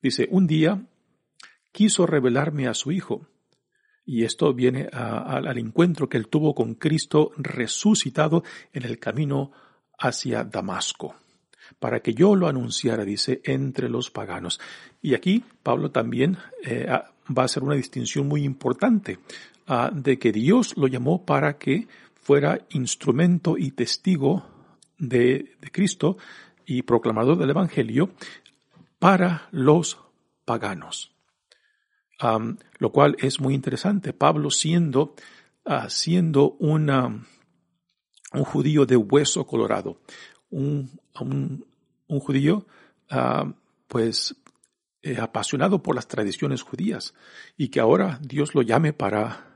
Dice, 0.00 0.28
un 0.30 0.46
día 0.46 0.86
quiso 1.72 2.06
revelarme 2.06 2.68
a 2.68 2.74
su 2.74 2.92
hijo. 2.92 3.26
Y 4.10 4.24
esto 4.24 4.52
viene 4.52 4.88
al 4.92 5.56
encuentro 5.56 6.08
que 6.08 6.18
él 6.18 6.26
tuvo 6.26 6.52
con 6.52 6.74
Cristo 6.74 7.30
resucitado 7.36 8.42
en 8.72 8.82
el 8.82 8.98
camino 8.98 9.52
hacia 10.00 10.42
Damasco 10.42 11.14
para 11.78 12.00
que 12.00 12.12
yo 12.12 12.34
lo 12.34 12.48
anunciara, 12.48 13.04
dice, 13.04 13.40
entre 13.44 13.88
los 13.88 14.10
paganos. 14.10 14.58
Y 15.00 15.14
aquí 15.14 15.44
Pablo 15.62 15.92
también 15.92 16.38
eh, 16.64 16.88
va 16.88 17.42
a 17.42 17.44
hacer 17.44 17.62
una 17.62 17.76
distinción 17.76 18.26
muy 18.26 18.42
importante 18.42 19.20
de 19.92 20.18
que 20.18 20.32
Dios 20.32 20.76
lo 20.76 20.88
llamó 20.88 21.24
para 21.24 21.56
que 21.56 21.86
fuera 22.20 22.66
instrumento 22.70 23.56
y 23.56 23.70
testigo 23.70 24.44
de, 24.98 25.56
Cristo 25.70 26.16
y 26.66 26.82
proclamador 26.82 27.38
del 27.38 27.50
Evangelio 27.50 28.10
para 28.98 29.46
los 29.52 30.00
paganos. 30.44 31.12
Lo 32.78 32.92
cual 32.92 33.16
es 33.18 33.40
muy 33.40 33.54
interesante. 33.54 34.12
Pablo 34.12 34.50
siendo, 34.50 35.14
ah, 35.64 35.88
siendo 35.88 36.52
una, 36.58 37.06
un 38.32 38.44
judío 38.44 38.86
de 38.86 38.96
hueso 38.96 39.46
colorado, 39.46 40.00
un, 40.50 40.90
un, 41.20 42.20
judío, 42.20 42.66
ah, 43.08 43.52
pues, 43.88 44.36
eh, 45.02 45.18
apasionado 45.18 45.82
por 45.82 45.94
las 45.94 46.08
tradiciones 46.08 46.62
judías 46.62 47.14
y 47.56 47.68
que 47.68 47.80
ahora 47.80 48.18
Dios 48.22 48.54
lo 48.54 48.62
llame 48.62 48.92
para 48.92 49.46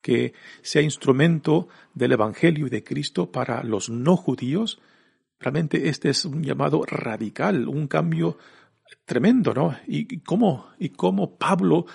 que 0.00 0.34
sea 0.62 0.82
instrumento 0.82 1.68
del 1.92 2.12
Evangelio 2.12 2.68
de 2.68 2.84
Cristo 2.84 3.30
para 3.32 3.62
los 3.64 3.90
no 3.90 4.16
judíos, 4.16 4.80
realmente 5.40 5.88
este 5.88 6.10
es 6.10 6.24
un 6.24 6.42
llamado 6.42 6.82
radical, 6.86 7.68
un 7.68 7.88
cambio 7.88 8.38
tremendo, 9.04 9.54
¿no? 9.54 9.76
Y 9.86 10.20
cómo, 10.20 10.68
y 10.78 10.90
cómo 10.90 11.36
Pablo 11.36 11.86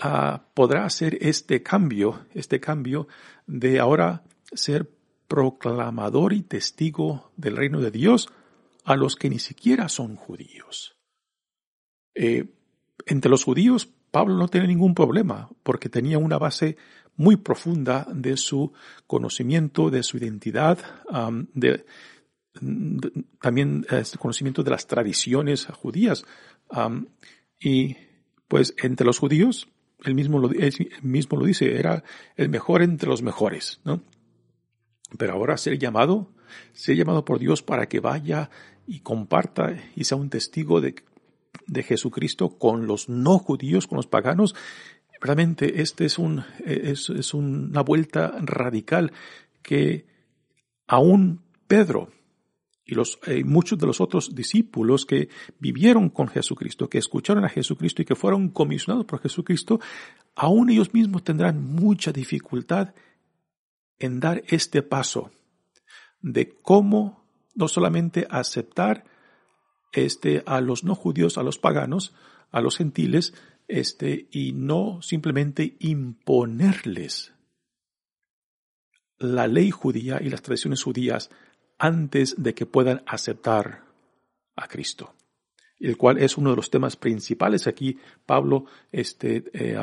ah, 0.00 0.42
podrá 0.54 0.84
hacer 0.84 1.18
este 1.20 1.62
cambio, 1.62 2.26
este 2.34 2.60
cambio 2.60 3.08
de 3.46 3.80
ahora 3.80 4.22
ser 4.52 4.90
proclamador 5.28 6.32
y 6.32 6.42
testigo 6.42 7.30
del 7.36 7.56
reino 7.56 7.80
de 7.80 7.90
Dios 7.90 8.28
a 8.84 8.96
los 8.96 9.16
que 9.16 9.30
ni 9.30 9.38
siquiera 9.38 9.88
son 9.88 10.16
judíos. 10.16 10.96
Eh, 12.14 12.52
entre 13.06 13.30
los 13.30 13.44
judíos, 13.44 13.88
Pablo 14.10 14.34
no 14.34 14.48
tiene 14.48 14.66
ningún 14.66 14.94
problema, 14.94 15.48
porque 15.62 15.88
tenía 15.88 16.18
una 16.18 16.38
base 16.38 16.76
muy 17.16 17.36
profunda 17.36 18.06
de 18.12 18.36
su 18.36 18.72
conocimiento, 19.06 19.90
de 19.90 20.02
su 20.02 20.16
identidad, 20.16 20.78
de, 21.54 21.84
también 23.40 23.86
el 23.90 23.98
este 23.98 24.18
conocimiento 24.18 24.62
de 24.62 24.70
las 24.70 24.86
tradiciones 24.86 25.66
judías. 25.66 26.24
y 27.58 27.96
pues 28.48 28.74
entre 28.82 29.06
los 29.06 29.18
judíos, 29.18 29.68
él 30.04 30.14
mismo, 30.14 30.38
lo, 30.38 30.50
mismo 31.02 31.38
lo 31.38 31.46
dice, 31.46 31.78
era 31.78 32.02
el 32.36 32.48
mejor 32.48 32.82
entre 32.82 33.08
los 33.08 33.22
mejores, 33.22 33.80
¿no? 33.84 34.02
Pero 35.16 35.34
ahora 35.34 35.56
ser 35.56 35.78
llamado, 35.78 36.32
ser 36.72 36.96
llamado 36.96 37.24
por 37.24 37.38
Dios 37.38 37.62
para 37.62 37.88
que 37.88 38.00
vaya 38.00 38.50
y 38.86 39.00
comparta 39.00 39.76
y 39.94 40.04
sea 40.04 40.18
un 40.18 40.30
testigo 40.30 40.80
de, 40.80 40.96
de 41.66 41.82
Jesucristo 41.82 42.58
con 42.58 42.86
los 42.86 43.08
no 43.08 43.38
judíos, 43.38 43.86
con 43.86 43.96
los 43.96 44.06
paganos, 44.06 44.54
realmente 45.20 45.82
este 45.82 46.06
es 46.06 46.18
un, 46.18 46.44
es, 46.64 47.10
es 47.10 47.34
una 47.34 47.82
vuelta 47.82 48.34
radical 48.40 49.12
que 49.62 50.06
aún 50.86 51.42
Pedro 51.66 52.10
y 52.90 52.94
los, 52.96 53.20
eh, 53.26 53.44
muchos 53.44 53.78
de 53.78 53.86
los 53.86 54.00
otros 54.00 54.34
discípulos 54.34 55.06
que 55.06 55.28
vivieron 55.60 56.10
con 56.10 56.26
Jesucristo, 56.26 56.88
que 56.88 56.98
escucharon 56.98 57.44
a 57.44 57.48
Jesucristo 57.48 58.02
y 58.02 58.04
que 58.04 58.16
fueron 58.16 58.48
comisionados 58.48 59.06
por 59.06 59.20
Jesucristo, 59.20 59.78
aún 60.34 60.70
ellos 60.70 60.92
mismos 60.92 61.22
tendrán 61.22 61.62
mucha 61.62 62.10
dificultad 62.10 62.92
en 64.00 64.18
dar 64.18 64.42
este 64.48 64.82
paso 64.82 65.30
de 66.20 66.48
cómo 66.48 67.24
no 67.54 67.68
solamente 67.68 68.26
aceptar 68.28 69.04
este 69.92 70.42
a 70.46 70.60
los 70.60 70.82
no 70.82 70.96
judíos, 70.96 71.38
a 71.38 71.44
los 71.44 71.58
paganos, 71.58 72.12
a 72.50 72.60
los 72.60 72.76
gentiles, 72.76 73.34
este 73.68 74.26
y 74.32 74.50
no 74.50 75.00
simplemente 75.00 75.76
imponerles 75.78 77.34
la 79.18 79.46
ley 79.46 79.70
judía 79.70 80.18
y 80.20 80.28
las 80.28 80.42
tradiciones 80.42 80.82
judías 80.82 81.30
antes 81.80 82.40
de 82.40 82.54
que 82.54 82.66
puedan 82.66 83.02
aceptar 83.06 83.82
a 84.54 84.68
Cristo, 84.68 85.14
el 85.80 85.96
cual 85.96 86.18
es 86.18 86.36
uno 86.36 86.50
de 86.50 86.56
los 86.56 86.70
temas 86.70 86.94
principales 86.94 87.66
aquí 87.66 87.98
Pablo 88.26 88.66
este, 88.92 89.44
eh, 89.54 89.78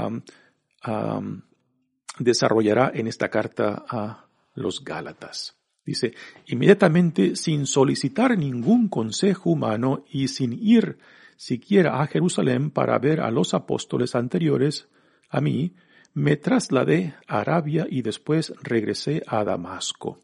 desarrollará 2.20 2.92
en 2.94 3.08
esta 3.08 3.30
carta 3.30 3.84
a 3.90 4.28
los 4.54 4.84
Gálatas. 4.84 5.56
Dice, 5.84 6.14
inmediatamente 6.46 7.36
sin 7.36 7.66
solicitar 7.66 8.38
ningún 8.38 8.90
consejo 8.90 9.50
humano 9.52 10.06
y 10.10 10.28
sin 10.28 10.54
ir 10.54 11.00
siquiera 11.36 12.02
a 12.02 12.08
Jerusalén 12.08 12.72
para 12.72 13.00
ver 13.00 13.22
a 13.22 13.32
los 13.32 13.54
apóstoles 13.54 14.14
anteriores 14.14 14.88
a 15.30 15.42
mí, 15.42 15.74
me 16.14 16.36
trasladé 16.36 17.16
a 17.28 17.40
Arabia 17.40 17.88
y 17.90 18.02
después 18.02 18.54
regresé 18.62 19.24
a 19.28 19.44
Damasco. 19.44 20.20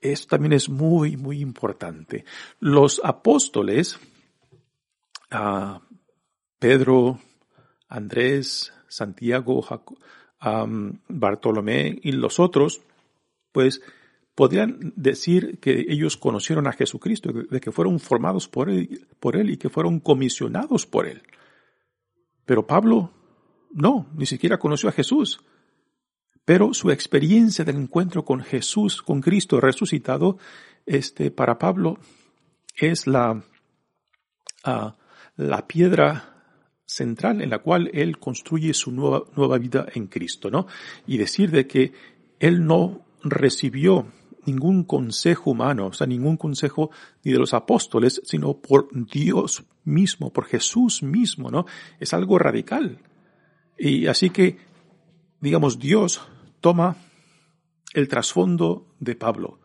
Esto 0.00 0.28
también 0.28 0.52
es 0.52 0.68
muy, 0.68 1.16
muy 1.16 1.40
importante. 1.40 2.24
Los 2.58 3.00
apóstoles, 3.04 3.98
ah, 5.30 5.82
Pedro, 6.58 7.18
Andrés, 7.88 8.72
Santiago, 8.88 9.64
Bartolomé 11.08 11.98
y 12.02 12.12
los 12.12 12.40
otros, 12.40 12.80
pues 13.52 13.82
podrían 14.34 14.92
decir 14.96 15.58
que 15.60 15.84
ellos 15.88 16.16
conocieron 16.16 16.66
a 16.66 16.72
Jesucristo, 16.72 17.30
de 17.32 17.60
que 17.60 17.72
fueron 17.72 18.00
formados 18.00 18.48
por 18.48 18.70
él, 18.70 19.06
por 19.20 19.36
él 19.36 19.50
y 19.50 19.58
que 19.58 19.68
fueron 19.68 20.00
comisionados 20.00 20.86
por 20.86 21.06
él. 21.06 21.22
Pero 22.46 22.66
Pablo 22.66 23.12
no, 23.70 24.06
ni 24.14 24.26
siquiera 24.26 24.58
conoció 24.58 24.88
a 24.88 24.92
Jesús. 24.92 25.40
Pero 26.44 26.74
su 26.74 26.90
experiencia 26.90 27.64
del 27.64 27.76
encuentro 27.76 28.24
con 28.24 28.40
Jesús, 28.40 29.02
con 29.02 29.20
Cristo 29.20 29.60
resucitado, 29.60 30.38
este, 30.86 31.30
para 31.30 31.58
Pablo 31.58 31.98
es 32.76 33.06
la, 33.06 33.42
ah, 34.64 34.96
la 35.36 35.66
piedra 35.66 36.30
central 36.86 37.40
en 37.40 37.50
la 37.50 37.60
cual 37.60 37.90
él 37.92 38.18
construye 38.18 38.74
su 38.74 38.90
nueva, 38.90 39.22
nueva 39.36 39.58
vida 39.58 39.86
en 39.94 40.08
Cristo, 40.08 40.50
¿no? 40.50 40.66
Y 41.06 41.18
decir 41.18 41.50
de 41.50 41.66
que 41.66 41.92
él 42.40 42.66
no 42.66 43.06
recibió 43.22 44.06
ningún 44.46 44.84
consejo 44.84 45.50
humano, 45.50 45.86
o 45.86 45.92
sea, 45.92 46.06
ningún 46.06 46.36
consejo 46.36 46.90
ni 47.22 47.32
de 47.32 47.38
los 47.38 47.54
apóstoles, 47.54 48.20
sino 48.24 48.54
por 48.54 48.88
Dios 48.92 49.64
mismo, 49.84 50.32
por 50.32 50.46
Jesús 50.46 51.02
mismo, 51.02 51.50
¿no? 51.50 51.66
Es 52.00 52.12
algo 52.14 52.38
radical. 52.38 52.98
Y 53.78 54.06
así 54.06 54.30
que, 54.30 54.58
digamos, 55.40 55.78
Dios 55.78 56.20
toma 56.60 56.96
el 57.94 58.08
trasfondo 58.08 58.86
de 58.98 59.16
Pablo. 59.16 59.58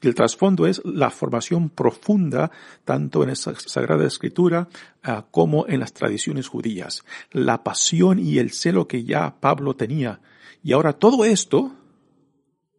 Y 0.00 0.06
el 0.06 0.14
trasfondo 0.14 0.66
es 0.66 0.82
la 0.84 1.10
formación 1.10 1.70
profunda, 1.70 2.50
tanto 2.84 3.22
en 3.22 3.30
la 3.30 3.34
Sagrada 3.36 4.06
Escritura 4.06 4.68
ah, 5.02 5.24
como 5.30 5.66
en 5.66 5.80
las 5.80 5.94
tradiciones 5.94 6.48
judías. 6.48 7.04
La 7.30 7.64
pasión 7.64 8.18
y 8.18 8.38
el 8.38 8.50
celo 8.50 8.86
que 8.86 9.04
ya 9.04 9.40
Pablo 9.40 9.74
tenía. 9.76 10.20
Y 10.62 10.72
ahora 10.72 10.92
todo 10.92 11.24
esto, 11.24 11.72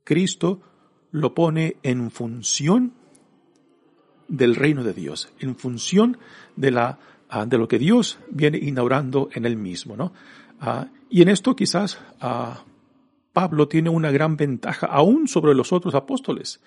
Cristo 0.03 0.61
lo 1.11 1.33
pone 1.33 1.77
en 1.81 2.11
función 2.11 2.93
del 4.27 4.55
reino 4.55 4.83
de 4.83 4.93
Dios, 4.93 5.29
en 5.39 5.55
función 5.55 6.17
de 6.55 6.71
la 6.71 6.99
ah, 7.29 7.45
de 7.45 7.57
lo 7.57 7.67
que 7.67 7.79
Dios 7.79 8.19
viene 8.29 8.59
inaugurando 8.59 9.29
en 9.33 9.45
él 9.45 9.57
mismo, 9.57 9.95
¿no? 9.95 10.13
Ah, 10.67 10.87
y 11.11 11.21
en 11.21 11.29
esto 11.29 11.55
quizás 11.55 11.99
ah, 12.19 12.63
Pablo 13.33 13.67
tiene 13.67 13.91
una 13.91 14.09
gran 14.09 14.35
ventaja 14.35 14.87
aún 14.87 15.27
sobre 15.27 15.53
los 15.53 15.71
otros 15.71 15.93
apóstoles. 15.93 16.59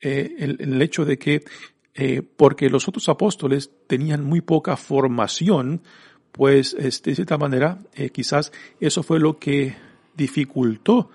Eh, 0.00 0.34
el, 0.38 0.82
hecho 0.82 1.04
de 1.04 1.16
que, 1.16 1.44
eh, 1.94 2.22
porque 2.22 2.68
los 2.68 2.88
otros 2.88 3.08
apóstoles 3.08 3.70
tenían 3.86 4.24
muy 4.24 4.40
poca 4.40 4.76
formación, 4.76 5.82
pues 6.32 6.74
este, 6.76 7.10
de 7.10 7.16
cierta 7.16 7.38
manera 7.38 7.78
eh, 7.94 8.10
quizás 8.10 8.50
eso 8.80 9.04
fue 9.04 9.20
lo 9.20 9.38
que 9.38 9.76
dificultó, 10.16 11.10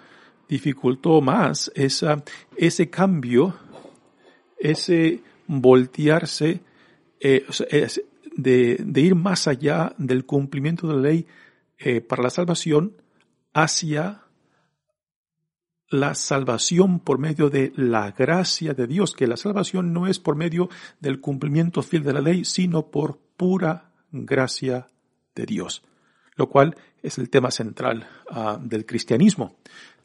dificultó 0.47 1.19
más 1.19 1.69
esa, 1.75 2.23
ese 2.55 2.89
cambio, 2.89 3.55
ese 4.57 5.21
voltearse, 5.47 6.61
de, 7.19 8.77
de, 8.79 9.01
ir 9.01 9.15
más 9.15 9.47
allá 9.47 9.93
del 9.97 10.25
cumplimiento 10.25 10.87
de 10.87 10.93
la 10.93 11.01
ley 11.01 11.25
para 12.07 12.23
la 12.23 12.29
salvación 12.29 13.01
hacia 13.53 14.25
la 15.89 16.15
salvación 16.15 16.99
por 16.99 17.19
medio 17.19 17.49
de 17.49 17.71
la 17.75 18.11
gracia 18.11 18.73
de 18.73 18.87
Dios, 18.87 19.13
que 19.13 19.27
la 19.27 19.37
salvación 19.37 19.93
no 19.93 20.07
es 20.07 20.19
por 20.19 20.35
medio 20.35 20.69
del 20.99 21.21
cumplimiento 21.21 21.81
fiel 21.81 22.03
de 22.03 22.13
la 22.13 22.21
ley, 22.21 22.45
sino 22.45 22.89
por 22.89 23.19
pura 23.37 23.91
gracia 24.11 24.87
de 25.35 25.45
Dios, 25.45 25.83
lo 26.35 26.49
cual 26.49 26.75
es 27.03 27.17
el 27.17 27.29
tema 27.29 27.51
central 27.51 28.07
uh, 28.31 28.57
del 28.59 28.85
cristianismo, 28.85 29.57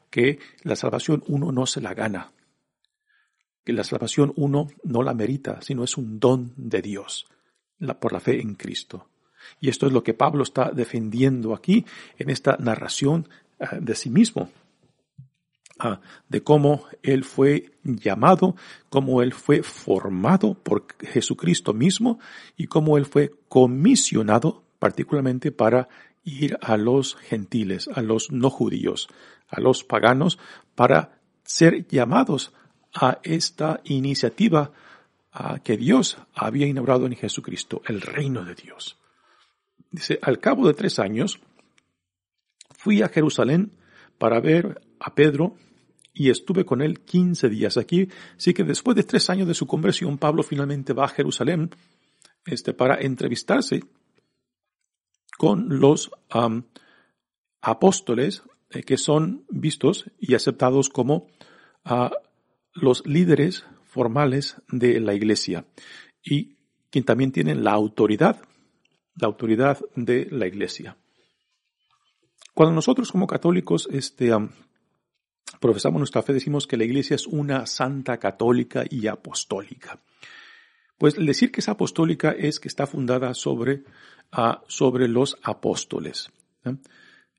que 0.09 0.39
la 0.63 0.75
salvación 0.75 1.23
uno 1.27 1.51
no 1.51 1.65
se 1.65 1.81
la 1.81 1.93
gana, 1.93 2.31
que 3.63 3.73
la 3.73 3.83
salvación 3.83 4.33
uno 4.35 4.67
no 4.83 5.03
la 5.03 5.13
merita, 5.13 5.61
sino 5.61 5.83
es 5.83 5.97
un 5.97 6.19
don 6.19 6.53
de 6.57 6.81
Dios 6.81 7.27
por 7.99 8.13
la 8.13 8.19
fe 8.19 8.39
en 8.39 8.55
Cristo. 8.55 9.10
Y 9.59 9.69
esto 9.69 9.87
es 9.87 9.93
lo 9.93 10.03
que 10.03 10.13
Pablo 10.13 10.43
está 10.43 10.71
defendiendo 10.71 11.53
aquí 11.53 11.85
en 12.17 12.29
esta 12.29 12.57
narración 12.57 13.27
uh, 13.59 13.79
de 13.79 13.95
sí 13.95 14.09
mismo 14.09 14.49
de 16.29 16.43
cómo 16.43 16.83
Él 17.01 17.23
fue 17.23 17.71
llamado, 17.83 18.55
cómo 18.89 19.21
Él 19.21 19.33
fue 19.33 19.63
formado 19.63 20.53
por 20.53 20.85
Jesucristo 20.99 21.73
mismo 21.73 22.19
y 22.55 22.67
cómo 22.67 22.97
Él 22.97 23.05
fue 23.05 23.31
comisionado 23.49 24.63
particularmente 24.79 25.51
para 25.51 25.87
ir 26.23 26.57
a 26.61 26.77
los 26.77 27.15
gentiles, 27.15 27.89
a 27.93 28.01
los 28.01 28.31
no 28.31 28.49
judíos, 28.49 29.07
a 29.47 29.59
los 29.59 29.83
paganos, 29.83 30.37
para 30.75 31.19
ser 31.43 31.87
llamados 31.87 32.53
a 32.93 33.19
esta 33.23 33.81
iniciativa 33.83 34.71
que 35.63 35.77
Dios 35.77 36.17
había 36.35 36.67
inaugurado 36.67 37.05
en 37.05 37.15
Jesucristo, 37.15 37.81
el 37.85 38.01
reino 38.01 38.43
de 38.43 38.53
Dios. 38.53 39.00
Dice, 39.91 40.19
al 40.21 40.39
cabo 40.39 40.67
de 40.67 40.73
tres 40.73 40.99
años, 40.99 41.41
fui 42.69 43.01
a 43.01 43.09
Jerusalén 43.09 43.71
para 44.17 44.39
ver 44.39 44.81
a 44.99 45.13
Pedro 45.13 45.55
y 46.13 46.29
estuve 46.29 46.65
con 46.65 46.81
él 46.81 47.01
quince 47.01 47.49
días. 47.49 47.77
Aquí 47.77 48.09
sí 48.37 48.53
que 48.53 48.63
después 48.63 48.95
de 48.95 49.03
tres 49.03 49.29
años 49.29 49.47
de 49.47 49.53
su 49.53 49.67
conversión, 49.67 50.17
Pablo 50.17 50.43
finalmente 50.43 50.93
va 50.93 51.05
a 51.05 51.09
Jerusalén 51.09 51.71
este, 52.45 52.73
para 52.73 52.95
entrevistarse 52.95 53.81
con 55.37 55.79
los 55.79 56.11
apóstoles 57.61 58.43
eh, 58.69 58.83
que 58.83 58.97
son 58.97 59.45
vistos 59.49 60.05
y 60.19 60.35
aceptados 60.35 60.89
como 60.89 61.27
los 62.73 63.05
líderes 63.05 63.65
formales 63.83 64.61
de 64.69 64.99
la 64.99 65.13
iglesia 65.13 65.65
y 66.23 66.57
quien 66.91 67.03
también 67.03 67.31
tienen 67.31 67.63
la 67.63 67.71
autoridad, 67.71 68.41
la 69.15 69.27
autoridad 69.27 69.79
de 69.95 70.27
la 70.31 70.47
iglesia. 70.47 70.97
Cuando 72.53 72.75
nosotros 72.75 73.11
como 73.11 73.27
católicos 73.27 73.87
este, 73.91 74.31
profesamos 75.59 75.99
nuestra 75.99 76.21
fe, 76.21 76.33
decimos 76.33 76.67
que 76.67 76.77
la 76.77 76.83
iglesia 76.83 77.15
es 77.15 77.27
una 77.27 77.65
santa 77.65 78.17
católica 78.17 78.83
y 78.89 79.07
apostólica. 79.07 79.99
Pues 80.97 81.17
el 81.17 81.25
decir 81.25 81.51
que 81.51 81.61
es 81.61 81.69
apostólica 81.69 82.31
es 82.31 82.59
que 82.59 82.67
está 82.67 82.85
fundada 82.85 83.33
sobre, 83.33 83.83
uh, 84.37 84.57
sobre 84.67 85.07
los 85.07 85.37
apóstoles. 85.41 86.31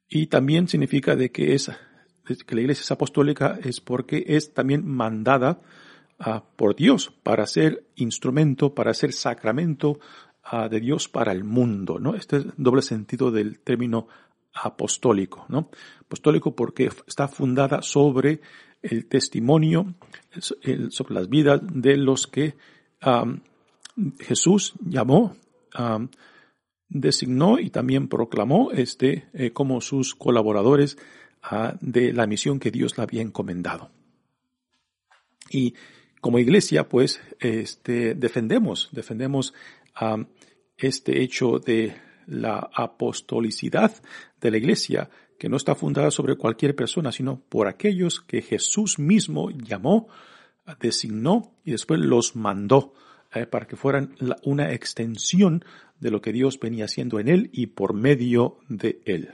Y 0.09 0.27
también 0.27 0.67
significa 0.67 1.15
de 1.15 1.31
que 1.31 1.55
es, 1.55 1.71
que 2.47 2.55
la 2.55 2.61
iglesia 2.61 2.83
es 2.83 2.91
apostólica 2.91 3.59
es 3.63 3.81
porque 3.81 4.25
es 4.27 4.53
también 4.53 4.85
mandada 4.85 5.61
uh, 6.19 6.41
por 6.57 6.75
Dios 6.75 7.13
para 7.23 7.47
ser 7.47 7.87
instrumento, 7.95 8.75
para 8.75 8.95
ser 8.95 9.13
sacramento 9.13 10.01
uh, 10.50 10.68
de 10.68 10.81
Dios 10.81 11.09
para 11.09 11.33
el 11.33 11.44
mundo, 11.44 11.98
¿no? 11.98 12.14
Este 12.14 12.38
es 12.38 12.44
el 12.46 12.52
doble 12.57 12.83
sentido 12.83 13.31
del 13.31 13.61
término 13.61 14.09
apostólico, 14.55 15.44
¿no? 15.48 15.70
Apostólico 16.00 16.55
porque 16.55 16.90
está 17.07 17.28
fundada 17.28 17.83
sobre 17.83 18.40
el 18.83 19.07
testimonio, 19.07 19.94
sobre 20.40 21.14
las 21.14 21.28
vidas 21.28 21.61
de 21.62 21.96
los 21.96 22.26
que 22.26 22.57
Jesús 24.18 24.74
llamó, 24.85 25.37
designó 26.92 27.59
y 27.59 27.70
también 27.70 28.09
proclamó 28.09 28.70
este 28.72 29.28
eh, 29.33 29.52
como 29.52 29.81
sus 29.81 30.14
colaboradores 30.14 30.98
ah, 31.42 31.76
de 31.81 32.12
la 32.12 32.26
misión 32.26 32.59
que 32.59 32.70
Dios 32.70 32.98
le 32.98 33.05
había 33.05 33.22
encomendado. 33.22 33.90
Y 35.50 35.74
como 36.20 36.38
iglesia, 36.38 36.88
pues, 36.88 37.20
este, 37.40 38.14
defendemos, 38.14 38.90
defendemos 38.92 39.55
este 40.76 41.22
hecho 41.22 41.59
de 41.59 41.94
la 42.26 42.70
apostolicidad 42.74 43.92
de 44.40 44.50
la 44.50 44.57
iglesia, 44.57 45.11
que 45.38 45.48
no 45.48 45.57
está 45.57 45.74
fundada 45.74 46.11
sobre 46.11 46.37
cualquier 46.37 46.74
persona, 46.74 47.11
sino 47.12 47.40
por 47.40 47.66
aquellos 47.66 48.20
que 48.20 48.42
Jesús 48.42 48.98
mismo 48.98 49.50
llamó, 49.50 50.09
designó 50.81 51.57
y 51.64 51.72
después 51.72 52.00
los 52.00 52.37
mandó 52.37 52.94
eh, 53.35 53.46
para 53.46 53.66
que 53.66 53.76
fueran 53.76 54.14
una 54.44 54.72
extensión 54.72 55.64
de 55.98 56.11
lo 56.11 56.20
que 56.20 56.33
Dios 56.33 56.59
venía 56.61 56.85
haciendo 56.85 57.18
en 57.18 57.28
él 57.28 57.50
y 57.52 57.66
por 57.68 57.94
medio 57.94 58.59
de 58.68 59.00
él. 59.05 59.31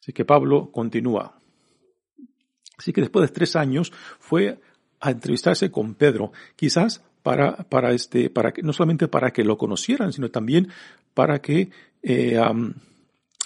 Así 0.00 0.12
que 0.12 0.24
Pablo 0.24 0.70
continúa. 0.70 1.38
Así 2.76 2.92
que 2.92 3.00
después 3.00 3.28
de 3.28 3.34
tres 3.34 3.56
años 3.56 3.92
fue 4.18 4.60
a 5.00 5.10
entrevistarse 5.10 5.70
con 5.70 5.94
Pedro, 5.94 6.32
quizás 6.56 7.04
para, 7.28 7.56
para 7.56 7.92
este, 7.92 8.30
para 8.30 8.52
que, 8.52 8.62
no 8.62 8.72
solamente 8.72 9.06
para 9.06 9.32
que 9.34 9.44
lo 9.44 9.58
conocieran, 9.58 10.14
sino 10.14 10.30
también 10.30 10.68
para 11.12 11.42
que 11.42 11.68
eh, 12.02 12.40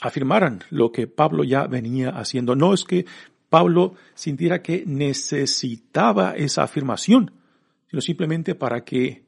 afirmaran 0.00 0.60
lo 0.70 0.92
que 0.92 1.08
Pablo 1.08 1.42
ya 1.42 1.66
venía 1.66 2.10
haciendo. 2.10 2.54
No 2.54 2.74
es 2.74 2.84
que 2.84 3.06
Pablo 3.48 3.94
sintiera 4.14 4.62
que 4.62 4.84
necesitaba 4.86 6.36
esa 6.36 6.62
afirmación, 6.62 7.32
sino 7.90 8.00
simplemente 8.00 8.54
para 8.54 8.84
que 8.84 9.24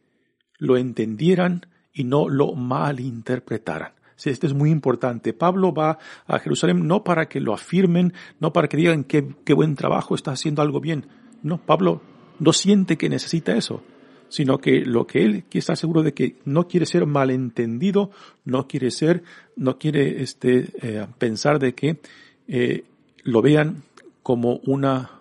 lo 0.58 0.76
entendieran 0.76 1.66
y 1.92 2.04
no 2.04 2.28
lo 2.28 2.52
malinterpretaran. 2.52 3.94
Sí, 4.14 4.30
esto 4.30 4.46
es 4.46 4.54
muy 4.54 4.70
importante. 4.70 5.32
Pablo 5.32 5.74
va 5.74 5.98
a 6.28 6.38
Jerusalén 6.38 6.86
no 6.86 7.02
para 7.02 7.28
que 7.28 7.40
lo 7.40 7.54
afirmen, 7.54 8.12
no 8.38 8.52
para 8.52 8.68
que 8.68 8.76
digan 8.76 9.02
qué, 9.02 9.34
qué 9.44 9.52
buen 9.52 9.74
trabajo 9.74 10.14
está 10.14 10.30
haciendo 10.30 10.62
algo 10.62 10.78
bien. 10.78 11.08
No, 11.42 11.58
Pablo 11.58 12.02
no 12.38 12.52
siente 12.52 12.96
que 12.96 13.08
necesita 13.08 13.56
eso 13.56 13.82
sino 14.28 14.58
que 14.58 14.84
lo 14.84 15.06
que 15.06 15.24
él 15.24 15.44
está 15.52 15.76
seguro 15.76 16.02
de 16.02 16.14
que 16.14 16.36
no 16.44 16.66
quiere 16.68 16.86
ser 16.86 17.06
malentendido, 17.06 18.10
no 18.44 18.66
quiere 18.66 18.90
ser, 18.90 19.22
no 19.56 19.78
quiere 19.78 20.22
este, 20.22 20.68
eh, 20.82 21.06
pensar 21.18 21.58
de 21.58 21.74
que 21.74 22.00
eh, 22.48 22.84
lo 23.22 23.42
vean 23.42 23.84
como 24.22 24.56
una, 24.64 25.20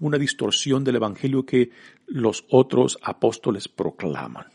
una 0.00 0.18
distorsión 0.18 0.82
del 0.84 0.96
Evangelio 0.96 1.46
que 1.46 1.70
los 2.06 2.44
otros 2.48 2.98
apóstoles 3.02 3.68
proclaman. 3.68 4.46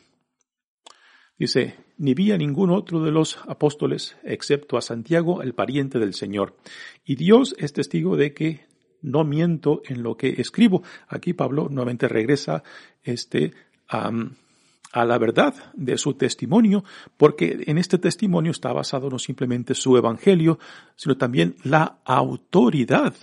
Dice, 1.38 1.76
ni 1.98 2.14
vi 2.14 2.32
a 2.32 2.38
ningún 2.38 2.70
otro 2.70 3.04
de 3.04 3.12
los 3.12 3.40
apóstoles 3.48 4.16
excepto 4.24 4.78
a 4.78 4.82
Santiago, 4.82 5.42
el 5.42 5.54
pariente 5.54 5.98
del 5.98 6.14
Señor. 6.14 6.56
Y 7.04 7.16
Dios 7.16 7.56
es 7.58 7.74
testigo 7.74 8.16
de 8.16 8.34
que 8.34 8.66
no 9.02 9.24
miento 9.24 9.82
en 9.86 10.04
lo 10.04 10.16
que 10.16 10.30
escribo. 10.38 10.84
Aquí 11.08 11.34
Pablo 11.34 11.68
nuevamente 11.70 12.08
regresa 12.08 12.64
este, 13.04 13.54
a 13.90 15.06
la 15.06 15.18
verdad 15.18 15.54
de 15.74 15.98
su 15.98 16.14
testimonio, 16.14 16.84
porque 17.18 17.64
en 17.66 17.78
este 17.78 17.98
testimonio 17.98 18.52
está 18.52 18.74
basado 18.74 19.10
no 19.10 19.20
simplemente 19.20 19.74
su 19.74 19.98
evangelio, 19.98 20.60
sino 20.96 21.18
también 21.18 21.56
la 21.64 22.00
autoridad 22.06 23.14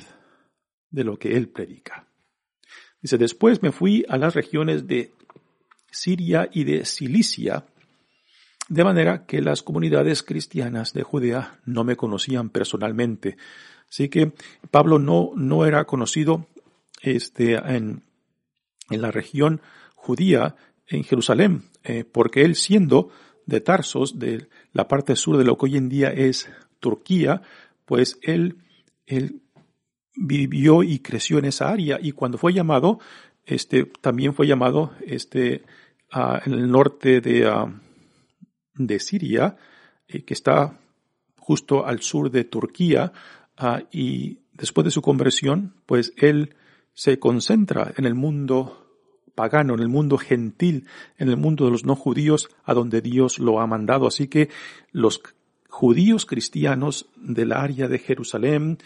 de 0.90 1.04
lo 1.04 1.18
que 1.18 1.36
él 1.36 1.48
predica. 1.48 2.06
Dice, 3.00 3.18
después 3.18 3.62
me 3.62 3.72
fui 3.72 4.04
a 4.08 4.16
las 4.16 4.34
regiones 4.34 4.86
de 4.86 5.12
Siria 5.90 6.48
y 6.52 6.64
de 6.64 6.84
Cilicia, 6.84 7.64
de 8.68 8.84
manera 8.84 9.24
que 9.24 9.40
las 9.40 9.62
comunidades 9.62 10.22
cristianas 10.22 10.92
de 10.92 11.02
Judea 11.02 11.60
no 11.64 11.84
me 11.84 11.96
conocían 11.96 12.50
personalmente. 12.50 13.36
Así 13.90 14.08
que 14.08 14.32
Pablo 14.70 14.98
no, 14.98 15.30
no 15.34 15.64
era 15.64 15.84
conocido 15.84 16.46
este, 17.02 17.54
en, 17.54 18.02
en 18.90 19.02
la 19.02 19.10
región 19.10 19.60
judía, 19.94 20.56
en 20.86 21.04
Jerusalén, 21.04 21.64
eh, 21.84 22.04
porque 22.04 22.42
él 22.42 22.54
siendo 22.54 23.10
de 23.46 23.60
Tarsos, 23.60 24.18
de 24.18 24.48
la 24.72 24.88
parte 24.88 25.16
sur 25.16 25.36
de 25.36 25.44
lo 25.44 25.56
que 25.56 25.66
hoy 25.66 25.76
en 25.76 25.88
día 25.88 26.10
es 26.10 26.48
Turquía, 26.80 27.42
pues 27.84 28.18
él, 28.22 28.58
él 29.06 29.42
vivió 30.14 30.82
y 30.82 30.98
creció 31.00 31.38
en 31.38 31.46
esa 31.46 31.68
área. 31.68 31.98
Y 32.00 32.12
cuando 32.12 32.38
fue 32.38 32.52
llamado, 32.52 33.00
este, 33.44 33.84
también 33.84 34.34
fue 34.34 34.46
llamado, 34.46 34.92
este, 35.06 35.62
en 36.12 36.52
el 36.52 36.70
norte 36.70 37.20
de, 37.20 37.70
de 38.74 39.00
Siria, 39.00 39.56
eh, 40.06 40.24
que 40.24 40.34
está 40.34 40.78
justo 41.36 41.86
al 41.86 42.00
sur 42.00 42.30
de 42.30 42.44
Turquía, 42.44 43.12
y 43.90 44.38
después 44.52 44.84
de 44.84 44.90
su 44.90 45.02
conversión, 45.02 45.74
pues 45.86 46.12
él 46.16 46.54
se 46.94 47.18
concentra 47.18 47.92
en 47.96 48.04
el 48.04 48.14
mundo 48.14 48.88
pagano, 49.34 49.74
en 49.74 49.80
el 49.80 49.88
mundo 49.88 50.18
gentil, 50.18 50.86
en 51.16 51.28
el 51.28 51.36
mundo 51.36 51.64
de 51.64 51.70
los 51.70 51.84
no 51.84 51.94
judíos, 51.94 52.48
a 52.64 52.74
donde 52.74 53.00
Dios 53.00 53.38
lo 53.38 53.60
ha 53.60 53.68
mandado. 53.68 54.08
Así 54.08 54.26
que 54.26 54.48
los 54.90 55.22
judíos 55.68 56.26
cristianos 56.26 57.08
del 57.14 57.52
área 57.52 57.86
de 57.86 58.00
Jerusalén, 58.00 58.78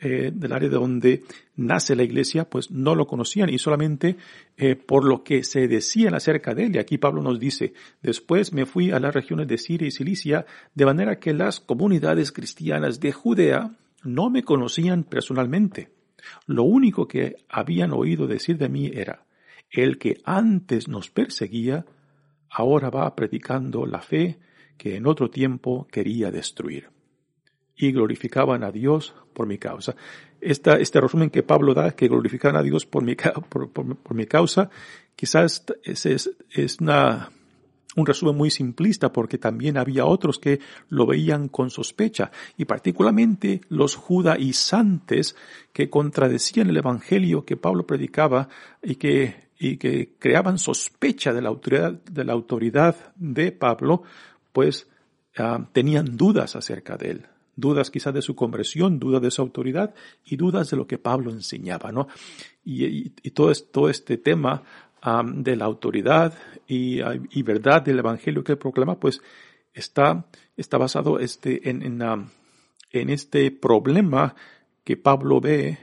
eh, 0.00 0.32
del 0.34 0.52
área 0.52 0.68
de 0.68 0.74
donde 0.74 1.22
nace 1.54 1.94
la 1.94 2.02
iglesia, 2.02 2.50
pues 2.50 2.72
no 2.72 2.96
lo 2.96 3.06
conocían 3.06 3.50
y 3.50 3.58
solamente 3.58 4.16
eh, 4.56 4.74
por 4.74 5.04
lo 5.04 5.22
que 5.22 5.44
se 5.44 5.68
decían 5.68 6.14
acerca 6.14 6.54
de 6.54 6.64
él. 6.64 6.74
Y 6.74 6.78
aquí 6.80 6.98
Pablo 6.98 7.22
nos 7.22 7.38
dice, 7.38 7.74
después 8.02 8.52
me 8.52 8.66
fui 8.66 8.90
a 8.90 8.98
las 8.98 9.14
regiones 9.14 9.46
de 9.46 9.58
Siria 9.58 9.86
y 9.86 9.92
Cilicia, 9.92 10.44
de 10.74 10.86
manera 10.86 11.20
que 11.20 11.34
las 11.34 11.60
comunidades 11.60 12.32
cristianas 12.32 12.98
de 12.98 13.12
Judea 13.12 13.76
no 14.02 14.30
me 14.30 14.42
conocían 14.42 15.04
personalmente. 15.04 15.90
Lo 16.46 16.64
único 16.64 17.08
que 17.08 17.36
habían 17.48 17.92
oído 17.92 18.26
decir 18.26 18.58
de 18.58 18.68
mí 18.68 18.90
era, 18.92 19.24
el 19.70 19.98
que 19.98 20.20
antes 20.24 20.88
nos 20.88 21.10
perseguía, 21.10 21.86
ahora 22.50 22.90
va 22.90 23.14
predicando 23.14 23.86
la 23.86 24.00
fe 24.00 24.38
que 24.76 24.96
en 24.96 25.06
otro 25.06 25.30
tiempo 25.30 25.86
quería 25.90 26.30
destruir. 26.30 26.88
Y 27.76 27.92
glorificaban 27.92 28.62
a 28.64 28.72
Dios 28.72 29.14
por 29.32 29.46
mi 29.46 29.58
causa. 29.58 29.94
Esta, 30.40 30.74
este 30.76 31.00
resumen 31.00 31.30
que 31.30 31.42
Pablo 31.42 31.72
da, 31.72 31.92
que 31.92 32.08
glorifican 32.08 32.56
a 32.56 32.62
Dios 32.62 32.84
por 32.84 33.02
mi, 33.02 33.14
por, 33.14 34.14
mi 34.14 34.26
causa, 34.26 34.70
quizás 35.16 35.64
es, 35.84 36.06
es, 36.06 36.30
es 36.50 36.80
una, 36.80 37.30
un 37.96 38.06
resumen 38.06 38.36
muy 38.36 38.50
simplista 38.50 39.12
porque 39.12 39.38
también 39.38 39.76
había 39.76 40.06
otros 40.06 40.38
que 40.38 40.60
lo 40.88 41.06
veían 41.06 41.48
con 41.48 41.70
sospecha 41.70 42.30
y 42.56 42.64
particularmente 42.64 43.60
los 43.68 43.96
judaizantes 43.96 45.36
que 45.72 45.90
contradecían 45.90 46.68
el 46.68 46.76
evangelio 46.76 47.44
que 47.44 47.56
Pablo 47.56 47.86
predicaba 47.86 48.48
y 48.82 48.96
que 48.96 49.50
y 49.62 49.76
que 49.76 50.14
creaban 50.18 50.58
sospecha 50.58 51.34
de 51.34 51.42
la 51.42 51.50
autoridad 52.32 53.12
de, 53.14 53.52
Pablo, 53.52 54.02
pues 54.54 54.88
ah, 55.36 55.68
tenían 55.74 56.16
dudas 56.16 56.56
acerca 56.56 56.96
de 56.96 57.10
él, 57.10 57.26
dudas 57.56 57.90
quizás 57.90 58.14
de 58.14 58.22
su 58.22 58.34
conversión, 58.34 58.98
dudas 58.98 59.20
de 59.20 59.30
su 59.30 59.42
autoridad 59.42 59.94
y 60.24 60.36
dudas 60.36 60.70
de 60.70 60.78
lo 60.78 60.86
que 60.86 60.96
Pablo 60.96 61.30
enseñaba, 61.30 61.92
¿no? 61.92 62.08
Y, 62.64 63.10
todo, 63.30 63.52
todo, 63.70 63.90
este 63.90 64.16
tema 64.16 64.62
de 65.24 65.56
la 65.56 65.64
autoridad 65.64 66.34
y, 66.66 67.00
ah, 67.00 67.18
y, 67.30 67.42
verdad 67.42 67.82
del 67.82 67.98
evangelio 67.98 68.44
que 68.44 68.56
proclama, 68.56 69.00
pues 69.00 69.22
está, 69.72 70.26
está 70.56 70.78
basado 70.78 71.18
este, 71.18 71.70
en, 71.70 71.82
en, 71.82 72.02
en 72.92 73.10
este 73.10 73.50
problema 73.50 74.34
que 74.84 74.96
Pablo 74.96 75.40
ve 75.40 75.78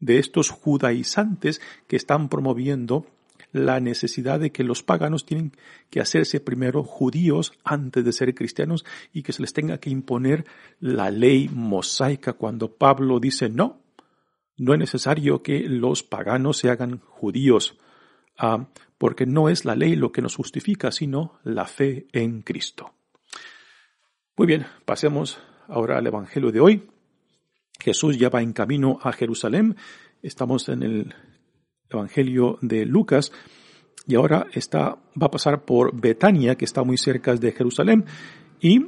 de 0.00 0.18
estos 0.18 0.50
judaizantes 0.50 1.60
que 1.86 1.96
están 1.96 2.28
promoviendo 2.28 3.06
la 3.52 3.78
necesidad 3.78 4.40
de 4.40 4.50
que 4.50 4.64
los 4.64 4.82
paganos 4.82 5.24
tienen 5.24 5.52
que 5.88 6.00
hacerse 6.00 6.40
primero 6.40 6.82
judíos 6.82 7.52
antes 7.62 8.04
de 8.04 8.12
ser 8.12 8.34
cristianos 8.34 8.84
y 9.12 9.22
que 9.22 9.32
se 9.32 9.42
les 9.42 9.52
tenga 9.52 9.78
que 9.78 9.90
imponer 9.90 10.44
la 10.80 11.10
ley 11.10 11.48
mosaica. 11.48 12.32
Cuando 12.32 12.72
Pablo 12.72 13.20
dice 13.20 13.48
no, 13.48 13.80
no 14.56 14.72
es 14.72 14.78
necesario 14.78 15.42
que 15.42 15.60
los 15.68 16.02
paganos 16.02 16.58
se 16.58 16.68
hagan 16.68 16.98
judíos, 16.98 17.78
porque 18.98 19.26
no 19.26 19.48
es 19.48 19.64
la 19.64 19.76
ley 19.76 19.96
lo 19.96 20.12
que 20.12 20.22
nos 20.22 20.36
justifica, 20.36 20.90
sino 20.90 21.38
la 21.44 21.66
fe 21.66 22.06
en 22.12 22.42
Cristo. 22.42 22.92
Muy 24.36 24.46
bien, 24.46 24.66
pasemos 24.84 25.38
ahora 25.68 25.98
al 25.98 26.06
Evangelio 26.06 26.50
de 26.50 26.60
hoy. 26.60 26.88
Jesús 27.80 28.18
ya 28.18 28.30
va 28.30 28.42
en 28.42 28.52
camino 28.52 28.98
a 29.02 29.12
Jerusalén. 29.12 29.76
Estamos 30.22 30.68
en 30.68 30.82
el 30.82 31.14
Evangelio 31.88 32.58
de 32.62 32.86
Lucas 32.86 33.30
y 34.06 34.16
ahora 34.16 34.46
está, 34.52 34.98
va 35.20 35.26
a 35.26 35.30
pasar 35.30 35.64
por 35.64 35.98
Betania, 35.98 36.56
que 36.56 36.64
está 36.64 36.82
muy 36.82 36.98
cerca 36.98 37.34
de 37.34 37.52
Jerusalén. 37.52 38.04
Y 38.60 38.86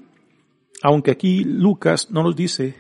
aunque 0.83 1.11
aquí 1.11 1.45
Lucas 1.45 2.11
no 2.11 2.23
nos 2.23 2.37
dice 2.37 2.75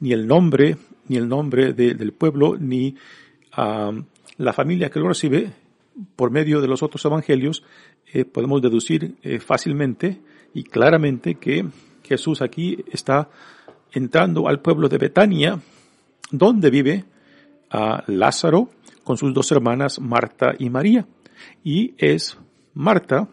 ni 0.00 0.12
el 0.12 0.26
nombre, 0.26 0.76
ni 1.08 1.16
el 1.16 1.28
nombre 1.28 1.72
del 1.72 2.12
pueblo, 2.12 2.56
ni 2.56 2.94
la 4.40 4.54
familia 4.54 4.88
que 4.90 4.98
lo 4.98 5.08
recibe, 5.08 5.52
por 6.16 6.30
medio 6.30 6.62
de 6.62 6.68
los 6.68 6.82
otros 6.82 7.04
evangelios, 7.04 7.62
eh, 8.12 8.24
podemos 8.24 8.62
deducir 8.62 9.16
eh, 9.22 9.38
fácilmente 9.38 10.20
y 10.54 10.64
claramente 10.64 11.34
que 11.34 11.66
Jesús 12.02 12.40
aquí 12.40 12.82
está 12.90 13.28
entrando 13.92 14.48
al 14.48 14.60
pueblo 14.60 14.88
de 14.88 14.96
Betania, 14.96 15.60
donde 16.30 16.70
vive 16.70 17.04
a 17.70 18.02
Lázaro 18.06 18.70
con 19.04 19.18
sus 19.18 19.34
dos 19.34 19.52
hermanas 19.52 20.00
Marta 20.00 20.54
y 20.58 20.70
María. 20.70 21.06
Y 21.62 21.94
es 21.98 22.38
Marta 22.72 23.28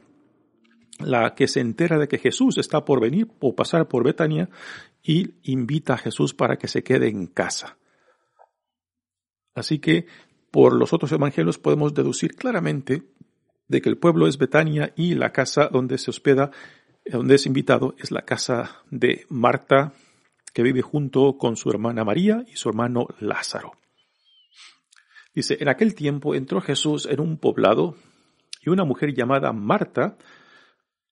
la 0.99 1.35
que 1.35 1.47
se 1.47 1.61
entera 1.61 1.97
de 1.97 2.09
que 2.09 2.17
Jesús 2.17 2.57
está 2.57 2.83
por 2.83 2.99
venir 2.99 3.29
o 3.39 3.55
pasar 3.55 3.87
por 3.87 4.03
Betania 4.03 4.49
y 5.03 5.35
invita 5.43 5.93
a 5.93 5.97
Jesús 5.97 6.33
para 6.33 6.57
que 6.57 6.67
se 6.67 6.83
quede 6.83 7.07
en 7.07 7.27
casa. 7.27 7.77
Así 9.57 9.79
que 9.79 10.05
por 10.57 10.73
los 10.73 10.91
otros 10.91 11.11
evangelios 11.11 11.59
podemos 11.59 11.93
deducir 11.93 12.33
claramente 12.33 13.03
de 13.67 13.79
que 13.79 13.89
el 13.89 13.99
pueblo 13.99 14.25
es 14.25 14.39
Betania 14.39 14.91
y 14.95 15.13
la 15.13 15.31
casa 15.31 15.69
donde 15.71 15.99
se 15.99 16.09
hospeda, 16.09 16.49
donde 17.05 17.35
es 17.35 17.45
invitado, 17.45 17.93
es 17.99 18.09
la 18.09 18.23
casa 18.23 18.81
de 18.89 19.27
Marta, 19.29 19.93
que 20.55 20.63
vive 20.63 20.81
junto 20.81 21.37
con 21.37 21.57
su 21.57 21.69
hermana 21.69 22.03
María 22.03 22.43
y 22.51 22.55
su 22.55 22.69
hermano 22.69 23.05
Lázaro. 23.19 23.73
Dice, 25.35 25.57
en 25.59 25.69
aquel 25.69 25.93
tiempo 25.93 26.33
entró 26.33 26.59
Jesús 26.59 27.05
en 27.05 27.19
un 27.19 27.37
poblado 27.37 27.95
y 28.59 28.71
una 28.71 28.83
mujer 28.83 29.13
llamada 29.13 29.53
Marta 29.53 30.17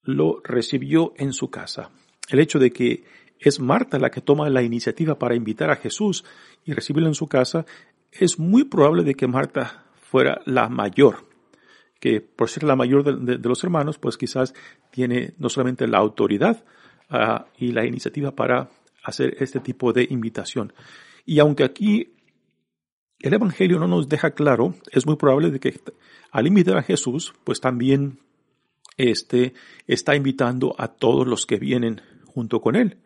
lo 0.02 0.42
recibió 0.44 1.14
en 1.18 1.34
su 1.34 1.52
casa. 1.52 1.92
El 2.30 2.40
hecho 2.40 2.58
de 2.58 2.72
que 2.72 3.04
es 3.40 3.60
Marta 3.60 4.00
la 4.00 4.10
que 4.10 4.22
toma 4.22 4.50
la 4.50 4.64
iniciativa 4.64 5.20
para 5.20 5.36
invitar 5.36 5.70
a 5.70 5.76
Jesús 5.76 6.26
y 6.64 6.74
recibirlo 6.74 7.10
en 7.10 7.14
su 7.14 7.28
casa, 7.28 7.68
es 8.20 8.40
muy 8.40 8.64
probable 8.64 9.04
de 9.04 9.16
que 9.16 9.28
Marta 9.28 9.86
fuera 10.02 10.42
la 10.46 10.70
mayor, 10.70 11.28
que 12.00 12.22
por 12.22 12.50
ser 12.50 12.64
la 12.64 12.76
mayor 12.76 13.04
de, 13.04 13.38
los 13.38 13.64
hermanos, 13.64 13.98
pues 13.98 14.18
quizás 14.18 14.54
tiene 14.92 15.34
no 15.38 15.50
solamente 15.50 15.88
la 15.88 15.98
autoridad 15.98 16.64
ah, 17.10 17.48
y 17.58 17.72
la 17.72 17.86
iniciativa 17.86 18.32
para 18.36 18.70
hacer 19.04 19.36
este 19.40 19.60
tipo 19.60 19.94
de 19.94 20.08
invitación. 20.10 20.74
Y 21.26 21.40
aunque 21.40 21.64
aquí 21.64 22.14
el 23.20 23.34
Evangelio 23.34 23.80
no 23.80 23.88
nos 23.88 24.08
deja 24.08 24.32
claro, 24.32 24.76
es 24.92 25.06
muy 25.06 25.16
probable 25.16 25.52
de 25.52 25.60
que 25.60 25.80
al 26.32 26.48
invitar 26.48 26.78
a 26.78 26.84
Jesús, 26.84 27.34
pues 27.44 27.60
también 27.60 28.20
este, 28.98 29.54
está 29.88 30.16
invitando 30.16 30.76
a 30.78 30.90
todos 30.90 31.28
los 31.28 31.46
que 31.46 31.58
vienen 31.58 32.02
junto 32.26 32.62
con 32.62 32.76
él, 32.76 32.98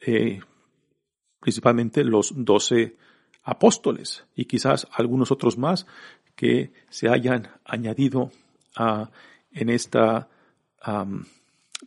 eh, 0.00 0.40
principalmente 1.40 2.04
los 2.04 2.32
doce 2.36 2.96
apóstoles 3.42 4.24
y 4.36 4.44
quizás 4.44 4.86
algunos 4.92 5.30
otros 5.30 5.58
más 5.58 5.86
que 6.36 6.72
se 6.88 7.08
hayan 7.08 7.48
añadido 7.64 8.30
a, 8.76 9.10
en 9.52 9.68
esta 9.70 10.28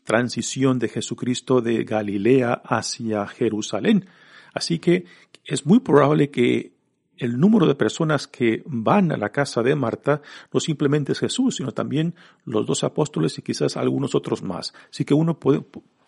transición 0.03 0.79
de 0.79 0.87
Jesucristo 0.87 1.61
de 1.61 1.83
Galilea 1.83 2.61
hacia 2.63 3.27
Jerusalén. 3.27 4.05
Así 4.53 4.79
que 4.79 5.05
es 5.43 5.65
muy 5.65 5.79
probable 5.79 6.29
que 6.29 6.71
el 7.17 7.39
número 7.39 7.65
de 7.65 7.75
personas 7.75 8.27
que 8.27 8.61
van 8.65 9.11
a 9.11 9.17
la 9.17 9.29
casa 9.29 9.61
de 9.63 9.75
Marta 9.75 10.21
no 10.53 10.59
simplemente 10.59 11.13
es 11.13 11.19
Jesús, 11.19 11.57
sino 11.57 11.71
también 11.71 12.15
los 12.45 12.65
dos 12.65 12.83
apóstoles 12.83 13.37
y 13.37 13.41
quizás 13.41 13.77
algunos 13.77 14.15
otros 14.15 14.43
más. 14.43 14.73
Así 14.89 15.05
que 15.05 15.13
uno 15.13 15.39
puede, 15.39 15.63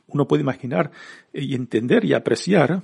uno 0.08 0.28
puede 0.28 0.42
imaginar 0.42 0.92
y 1.34 1.56
entender 1.56 2.04
y 2.06 2.14
apreciar 2.14 2.84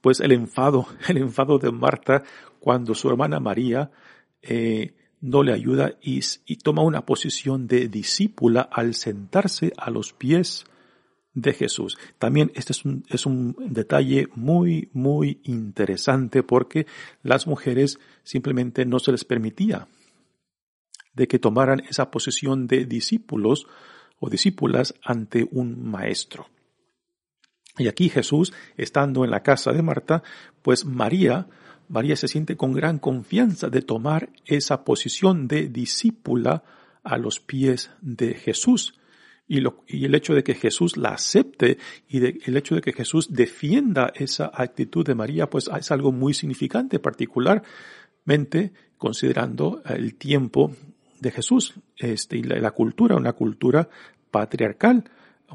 pues 0.00 0.20
el 0.20 0.32
enfado, 0.32 0.86
el 1.08 1.18
enfado 1.18 1.58
de 1.58 1.70
Marta 1.70 2.22
cuando 2.60 2.94
su 2.94 3.08
hermana 3.08 3.40
María 3.40 3.90
eh, 4.42 4.94
no 5.20 5.42
le 5.42 5.52
ayuda 5.52 5.94
y, 6.00 6.20
y, 6.46 6.56
toma 6.56 6.82
una 6.82 7.04
posición 7.04 7.66
de 7.66 7.88
discípula 7.88 8.60
al 8.60 8.94
sentarse 8.94 9.72
a 9.76 9.90
los 9.90 10.12
pies 10.12 10.64
de 11.34 11.52
Jesús. 11.52 11.98
También 12.18 12.52
este 12.54 12.72
es 12.72 12.84
un, 12.84 13.04
es 13.08 13.26
un 13.26 13.56
detalle 13.58 14.28
muy, 14.34 14.90
muy 14.92 15.40
interesante 15.44 16.42
porque 16.42 16.86
las 17.22 17.46
mujeres 17.46 17.98
simplemente 18.22 18.84
no 18.84 18.98
se 18.98 19.12
les 19.12 19.24
permitía 19.24 19.88
de 21.14 21.26
que 21.26 21.38
tomaran 21.38 21.80
esa 21.88 22.10
posición 22.10 22.66
de 22.66 22.84
discípulos 22.84 23.66
o 24.20 24.30
discípulas 24.30 24.94
ante 25.02 25.48
un 25.50 25.90
maestro. 25.90 26.46
Y 27.78 27.88
aquí 27.88 28.08
Jesús, 28.08 28.52
estando 28.76 29.24
en 29.24 29.30
la 29.30 29.42
casa 29.42 29.72
de 29.72 29.82
Marta, 29.82 30.22
pues 30.62 30.84
María, 30.84 31.46
María 31.88 32.16
se 32.16 32.28
siente 32.28 32.56
con 32.56 32.72
gran 32.72 32.98
confianza 32.98 33.68
de 33.68 33.82
tomar 33.82 34.30
esa 34.44 34.84
posición 34.84 35.48
de 35.48 35.68
discípula 35.68 36.64
a 37.02 37.16
los 37.16 37.40
pies 37.40 37.90
de 38.00 38.34
Jesús. 38.34 38.94
Y, 39.46 39.60
lo, 39.60 39.82
y 39.86 40.04
el 40.04 40.14
hecho 40.14 40.34
de 40.34 40.44
que 40.44 40.54
Jesús 40.54 40.98
la 40.98 41.10
acepte 41.10 41.78
y 42.06 42.18
de, 42.18 42.38
el 42.44 42.56
hecho 42.58 42.74
de 42.74 42.82
que 42.82 42.92
Jesús 42.92 43.32
defienda 43.32 44.12
esa 44.14 44.50
actitud 44.52 45.06
de 45.06 45.14
María, 45.14 45.48
pues 45.48 45.70
es 45.74 45.90
algo 45.90 46.12
muy 46.12 46.34
significante, 46.34 46.98
particularmente 46.98 48.72
considerando 48.98 49.80
el 49.86 50.16
tiempo 50.16 50.72
de 51.20 51.30
Jesús 51.30 51.74
este, 51.96 52.36
y 52.36 52.42
la, 52.42 52.58
la 52.58 52.72
cultura, 52.72 53.16
una 53.16 53.32
cultura 53.32 53.88
patriarcal 54.30 55.04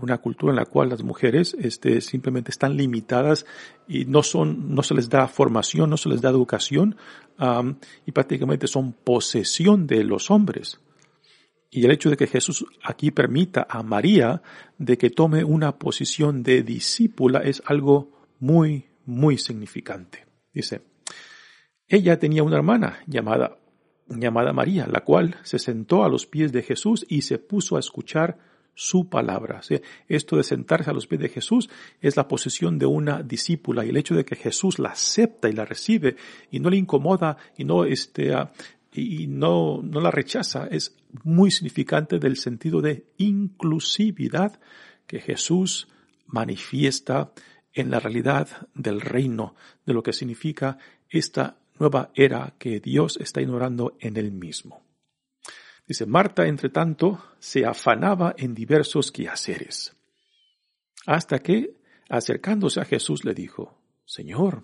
una 0.02 0.18
cultura 0.18 0.52
en 0.52 0.58
la 0.58 0.66
cual 0.66 0.90
las 0.90 1.04
mujeres 1.04 1.56
este, 1.60 2.02
simplemente 2.02 2.52
están 2.52 2.76
limitadas 2.76 3.46
y 3.88 4.06
no 4.06 4.24
son, 4.24 4.74
no 4.74 4.84
se 4.84 4.96
les 4.96 5.10
da 5.10 5.28
formación, 5.28 5.90
no 5.90 5.98
se 5.98 6.10
les 6.10 6.22
da 6.22 6.30
educación 6.30 6.96
y 8.06 8.12
prácticamente 8.12 8.68
son 8.68 8.94
posesión 8.94 9.88
de 9.88 10.04
los 10.04 10.32
hombres. 10.32 10.80
Y 11.70 11.86
el 11.86 11.92
hecho 11.92 12.10
de 12.10 12.18
que 12.18 12.28
Jesús 12.28 12.66
aquí 12.84 13.12
permita 13.12 13.66
a 13.68 13.82
María 13.82 14.42
de 14.78 14.98
que 14.98 15.10
tome 15.10 15.44
una 15.44 15.78
posición 15.78 16.44
de 16.44 16.62
discípula 16.62 17.40
es 17.40 17.64
algo 17.66 18.12
muy, 18.40 18.86
muy 19.06 19.38
significante. 19.38 20.26
Dice, 20.54 20.82
ella 21.88 22.20
tenía 22.20 22.44
una 22.44 22.58
hermana 22.58 23.00
llamada, 23.08 23.58
llamada 24.08 24.54
María, 24.54 24.86
la 24.88 25.02
cual 25.02 25.38
se 25.44 25.58
sentó 25.58 26.04
a 26.04 26.10
los 26.10 26.28
pies 26.28 26.52
de 26.52 26.62
Jesús 26.62 27.06
y 27.10 27.24
se 27.24 27.40
puso 27.40 27.76
a 27.76 27.80
escuchar 27.80 28.38
su 28.76 29.10
palabra. 29.10 29.62
Esto 30.08 30.38
de 30.38 30.44
sentarse 30.44 30.90
a 30.90 30.94
los 30.94 31.08
pies 31.08 31.22
de 31.22 31.30
Jesús 31.30 31.70
es 32.02 32.16
la 32.16 32.28
posición 32.28 32.80
de 32.80 32.86
una 32.86 33.22
discípula 33.22 33.86
y 33.86 33.90
el 33.90 33.98
hecho 33.98 34.16
de 34.16 34.26
que 34.26 34.36
Jesús 34.36 34.80
la 34.80 34.90
acepta 34.90 35.50
y 35.50 35.54
la 35.54 35.66
recibe 35.66 36.16
y 36.52 36.60
no 36.60 36.70
le 36.70 36.78
incomoda 36.78 37.38
y 37.58 37.64
no, 37.66 37.86
este, 37.86 38.34
ah, 38.34 38.52
y 38.94 39.28
no, 39.28 39.82
no 39.84 40.02
la 40.02 40.12
rechaza 40.12 40.68
es 40.68 40.96
muy 41.24 41.52
significante 41.52 42.20
del 42.20 42.38
sentido 42.38 42.82
de 42.82 43.06
inclusividad 43.18 44.60
que 45.08 45.20
Jesús 45.20 45.88
manifiesta 46.26 47.32
en 47.74 47.92
la 47.92 48.00
realidad 48.00 48.48
del 48.74 49.02
reino, 49.02 49.56
de 49.86 49.94
lo 49.94 50.04
que 50.04 50.14
significa 50.14 50.78
esta 51.10 51.58
nueva 51.80 52.12
era 52.16 52.54
que 52.58 52.80
Dios 52.80 53.18
está 53.18 53.42
ignorando 53.42 53.98
en 54.00 54.18
él 54.18 54.32
mismo. 54.32 54.83
Dice, 55.86 56.06
Marta, 56.06 56.48
entre 56.48 56.70
tanto, 56.70 57.22
se 57.40 57.66
afanaba 57.66 58.34
en 58.38 58.54
diversos 58.54 59.12
quehaceres, 59.12 59.96
hasta 61.06 61.40
que, 61.40 61.76
acercándose 62.10 62.80
a 62.80 62.86
Jesús, 62.86 63.26
le 63.26 63.34
dijo, 63.34 63.78
Señor, 64.06 64.64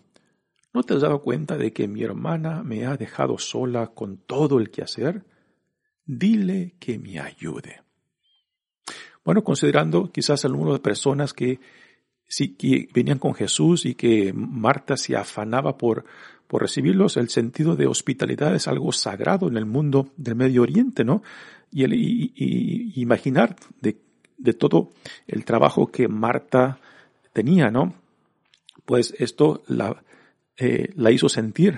¿no 0.74 0.84
te 0.84 0.94
has 0.94 1.02
dado 1.02 1.22
cuenta 1.22 1.58
de 1.58 1.74
que 1.74 1.88
mi 1.88 2.04
hermana 2.04 2.64
me 2.64 2.86
ha 2.86 2.96
dejado 2.96 3.38
sola 3.38 3.88
con 3.88 4.18
todo 4.18 4.60
el 4.60 4.72
quehacer? 4.72 5.26
Dile 6.06 6.76
que 6.80 6.98
me 6.98 7.20
ayude. 7.20 7.82
Bueno, 9.26 9.44
considerando 9.44 10.12
quizás 10.12 10.46
el 10.46 10.54
número 10.54 10.74
de 10.74 10.80
personas 10.80 11.34
que, 11.34 11.60
sí, 12.28 12.56
que 12.56 12.88
venían 12.94 13.20
con 13.20 13.34
Jesús 13.34 13.86
y 13.86 13.94
que 13.94 14.32
Marta 14.34 14.96
se 14.96 15.18
afanaba 15.18 15.78
por 15.78 16.06
por 16.50 16.64
recibirlos. 16.64 17.16
El 17.16 17.30
sentido 17.30 17.76
de 17.76 17.86
hospitalidad 17.86 18.56
es 18.56 18.68
algo 18.68 18.92
sagrado 18.92 19.48
en 19.48 19.56
el 19.56 19.68
mundo 19.68 20.10
del 20.18 20.36
Medio 20.36 20.64
Oriente, 20.64 21.06
¿no? 21.06 21.22
Y, 21.72 21.84
el, 21.84 21.94
imaginar 21.94 23.56
de, 23.80 23.94
todo 24.54 24.90
el 25.28 25.46
trabajo 25.46 25.92
que 25.92 26.08
Marta 26.08 26.80
tenía, 27.34 27.70
¿no? 27.70 27.94
Pues 28.84 29.14
esto 29.20 29.62
la, 29.68 30.04
eh, 30.58 30.92
la 30.96 31.12
hizo 31.12 31.30
sentir 31.30 31.78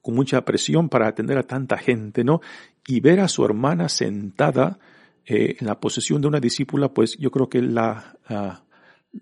con 0.00 0.14
mucha 0.14 0.44
presión 0.44 0.88
para 0.88 1.08
atender 1.08 1.36
a 1.36 1.42
tanta 1.42 1.76
gente, 1.76 2.22
¿no? 2.22 2.40
Y 2.86 3.00
ver 3.00 3.18
a 3.18 3.26
su 3.26 3.44
hermana 3.44 3.88
sentada 3.88 4.78
eh, 5.26 5.56
en 5.58 5.66
la 5.66 5.80
posesión 5.80 6.22
de 6.22 6.28
una 6.28 6.38
discípula, 6.38 6.94
pues 6.94 7.16
yo 7.18 7.32
creo 7.32 7.48
que 7.48 7.62
la, 7.62 8.16
ah, 8.28 8.62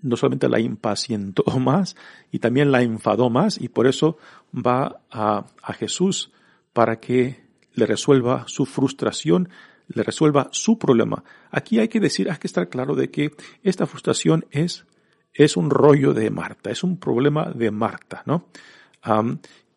no 0.01 0.17
solamente 0.17 0.49
la 0.49 0.61
impacientó 0.61 1.45
más 1.61 1.97
y 2.31 2.39
también 2.39 2.73
la 2.73 2.83
enfadó 2.83 3.31
más 3.31 3.61
y 3.61 3.69
por 3.69 3.87
eso 3.87 4.17
va 4.55 5.03
a, 5.11 5.47
a 5.63 5.73
Jesús 5.75 6.33
para 6.73 7.01
que 7.01 7.43
le 7.75 7.87
resuelva 7.87 8.45
su 8.47 8.67
frustración, 8.67 9.49
le 9.89 10.03
resuelva 10.03 10.49
su 10.53 10.79
problema. 10.79 11.25
Aquí 11.51 11.79
hay 11.79 11.89
que 11.89 12.01
decir, 12.01 12.31
hay 12.31 12.39
que 12.39 12.47
estar 12.47 12.69
claro 12.69 12.95
de 12.95 13.11
que 13.11 13.33
esta 13.63 13.87
frustración 13.87 14.47
es, 14.51 14.87
es 15.33 15.57
un 15.57 15.71
rollo 15.71 16.13
de 16.13 16.31
Marta, 16.31 16.71
es 16.71 16.83
un 16.83 16.99
problema 16.99 17.51
de 17.55 17.71
Marta, 17.71 18.23
¿no? 18.27 18.49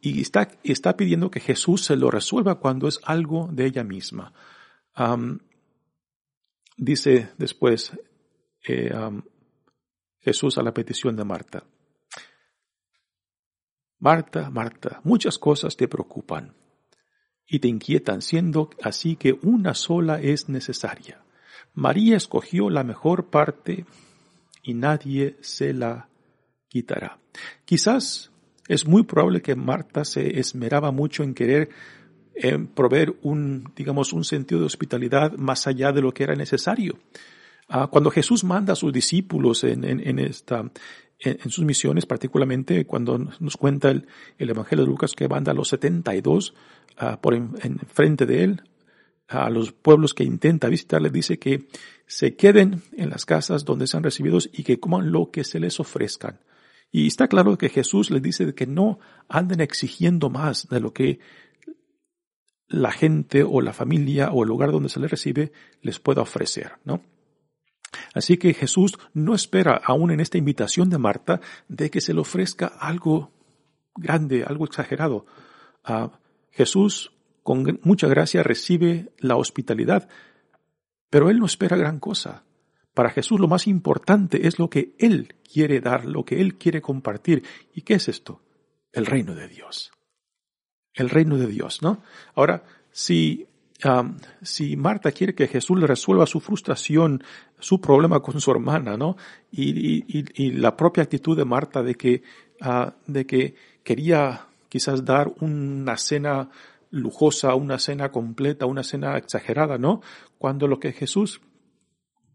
y 0.02 0.22
está, 0.22 0.48
está 0.64 0.96
pidiendo 0.96 1.32
que 1.32 1.40
Jesús 1.40 1.84
se 1.84 1.96
lo 1.96 2.12
resuelva 2.12 2.60
cuando 2.60 2.88
es 2.88 3.00
algo 3.04 3.50
de 3.52 3.66
ella 3.66 3.84
misma. 3.84 4.34
dice 6.78 7.30
después, 7.38 7.92
eh, 8.68 8.92
Jesús 10.26 10.58
a 10.58 10.64
la 10.64 10.74
petición 10.74 11.16
de 11.16 11.24
Marta. 11.24 11.64
Marta, 14.00 14.50
Marta, 14.50 15.00
muchas 15.04 15.38
cosas 15.38 15.78
te 15.78 15.88
preocupan 15.88 16.56
y 17.48 17.60
te 17.60 17.68
inquietan, 17.68 18.24
siendo 18.24 18.72
así 18.82 19.18
que 19.18 19.38
una 19.44 19.76
sola 19.76 20.20
es 20.20 20.50
necesaria. 20.50 21.24
María 21.76 22.18
escogió 22.18 22.72
la 22.72 22.84
mejor 22.84 23.30
parte 23.30 23.86
y 24.64 24.74
nadie 24.74 25.38
se 25.42 25.74
la 25.74 26.10
quitará. 26.70 27.20
Quizás 27.64 28.32
es 28.68 28.88
muy 28.88 29.04
probable 29.04 29.44
que 29.44 29.56
Marta 29.56 30.06
se 30.06 30.40
esmeraba 30.40 30.92
mucho 30.92 31.22
en 31.22 31.36
querer 31.36 31.70
eh, 32.34 32.58
proveer 32.74 33.16
un, 33.22 33.72
digamos, 33.76 34.12
un 34.12 34.24
sentido 34.24 34.62
de 34.62 34.66
hospitalidad 34.66 35.34
más 35.34 35.68
allá 35.68 35.92
de 35.92 36.02
lo 36.02 36.14
que 36.14 36.24
era 36.24 36.34
necesario. 36.34 36.98
Ah, 37.68 37.88
cuando 37.88 38.12
Jesús 38.12 38.44
manda 38.44 38.74
a 38.74 38.76
sus 38.76 38.94
discípulos 38.94 39.64
en, 39.64 39.84
en, 39.84 40.20
esta, 40.20 40.72
en, 41.20 41.50
sus 41.50 41.66
misiones, 41.66 42.06
particularmente 42.06 42.86
cuando 42.86 43.18
nos 43.18 43.58
cuenta 43.58 43.90
el, 43.90 44.06
Evangelio 44.38 44.86
de 44.86 44.92
Lucas 44.92 45.14
que 45.14 45.28
manda 45.28 45.52
a 45.52 45.56
los 45.56 45.70
72 45.70 46.54
uh, 47.02 47.18
por 47.20 47.34
en, 47.34 47.80
frente 47.92 48.28
de 48.28 48.44
él, 48.44 48.62
a 49.28 49.50
los 49.50 49.72
pueblos 49.72 50.14
que 50.14 50.24
intenta 50.24 50.70
visitar, 50.70 51.02
les 51.02 51.12
dice 51.12 51.40
que 51.40 51.68
se 52.06 52.36
queden 52.36 52.84
en 52.96 53.10
las 53.10 53.26
casas 53.26 53.66
donde 53.66 53.88
sean 53.88 54.04
recibidos 54.04 54.48
y 54.54 54.64
que 54.64 54.80
coman 54.80 55.12
lo 55.12 55.32
que 55.32 55.44
se 55.44 55.60
les 55.60 55.80
ofrezcan. 55.80 56.40
Y 56.92 57.08
está 57.08 57.28
claro 57.28 57.58
que 57.58 57.70
Jesús 57.70 58.12
les 58.12 58.22
dice 58.22 58.54
que 58.54 58.68
no 58.68 59.00
anden 59.28 59.62
exigiendo 59.62 60.30
más 60.30 60.70
de 60.70 60.80
lo 60.80 60.94
que 60.94 61.20
la 62.68 62.92
gente 62.92 63.44
o 63.44 63.62
la 63.62 63.74
familia 63.74 64.32
o 64.32 64.44
el 64.44 64.50
lugar 64.50 64.72
donde 64.72 64.90
se 64.90 65.00
les 65.00 65.10
recibe 65.10 65.52
les 65.82 66.00
pueda 66.00 66.22
ofrecer, 66.22 66.74
¿no? 66.84 67.02
Así 68.14 68.38
que 68.38 68.54
Jesús 68.54 68.98
no 69.14 69.34
espera, 69.36 69.82
aún 69.84 70.12
en 70.12 70.20
esta 70.20 70.38
invitación 70.38 70.90
de 70.90 70.98
Marta, 70.98 71.42
de 71.68 71.90
que 71.90 72.02
se 72.02 72.14
le 72.14 72.22
ofrezca 72.22 72.68
algo 72.68 73.32
grande, 73.96 74.44
algo 74.44 74.66
exagerado. 74.66 75.26
Ah, 75.84 76.20
Jesús, 76.52 77.12
con 77.44 77.80
mucha 77.84 78.08
gracia, 78.08 78.44
recibe 78.44 79.12
la 79.20 79.36
hospitalidad, 79.36 80.10
pero 81.10 81.30
Él 81.30 81.40
no 81.40 81.46
espera 81.46 81.78
gran 81.78 82.00
cosa. 82.00 82.44
Para 82.94 83.10
Jesús 83.10 83.40
lo 83.40 83.48
más 83.48 83.68
importante 83.68 84.48
es 84.48 84.58
lo 84.58 84.70
que 84.70 84.96
Él 85.00 85.36
quiere 85.44 85.82
dar, 85.82 86.06
lo 86.06 86.24
que 86.24 86.40
Él 86.40 86.58
quiere 86.58 86.82
compartir. 86.82 87.44
¿Y 87.74 87.82
qué 87.82 87.96
es 87.96 88.08
esto? 88.08 88.42
El 88.92 89.06
reino 89.06 89.36
de 89.36 89.48
Dios. 89.48 89.92
el 90.94 91.10
reino 91.10 91.38
de 91.38 91.48
Dios, 91.48 91.82
¿no? 91.82 92.02
Ahora, 92.36 92.64
si, 92.92 93.48
si 94.42 94.76
Marta 94.78 95.12
quiere 95.12 95.36
que 95.36 95.48
Jesús 95.48 95.80
resuelva 95.82 96.26
su 96.26 96.40
frustración, 96.40 97.24
su 97.60 97.82
problema 97.82 98.22
con 98.22 98.40
su 98.40 98.52
hermana, 98.52 98.98
¿no? 98.98 99.18
Y, 99.52 100.52
la 100.54 100.76
propia 100.76 101.04
actitud 101.04 101.38
de 101.38 101.46
Marta 101.46 101.84
de 101.84 101.96
que, 101.96 102.24
ah, 102.62 102.96
de 103.06 103.26
que 103.26 103.56
quería 103.84 104.48
quizás 104.70 105.04
dar 105.04 105.32
una 105.40 105.98
cena 105.98 106.50
lujosa, 106.92 107.56
una 107.56 107.78
cena 107.78 108.12
completa, 108.12 108.66
una 108.66 108.84
cena 108.84 109.18
exagerada, 109.18 109.78
¿no? 109.78 110.02
Cuando 110.38 110.68
lo 110.68 110.80
que 110.80 110.94
Jesús 110.94 111.42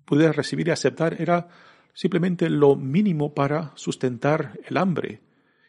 pudiera 0.05 0.33
recibir 0.33 0.69
y 0.69 0.71
aceptar 0.71 1.21
era 1.21 1.49
simplemente 1.95 2.51
lo 2.51 2.77
mínimo 2.77 3.35
para 3.35 3.73
sustentar 3.75 4.59
el 4.69 4.77
hambre 4.77 5.23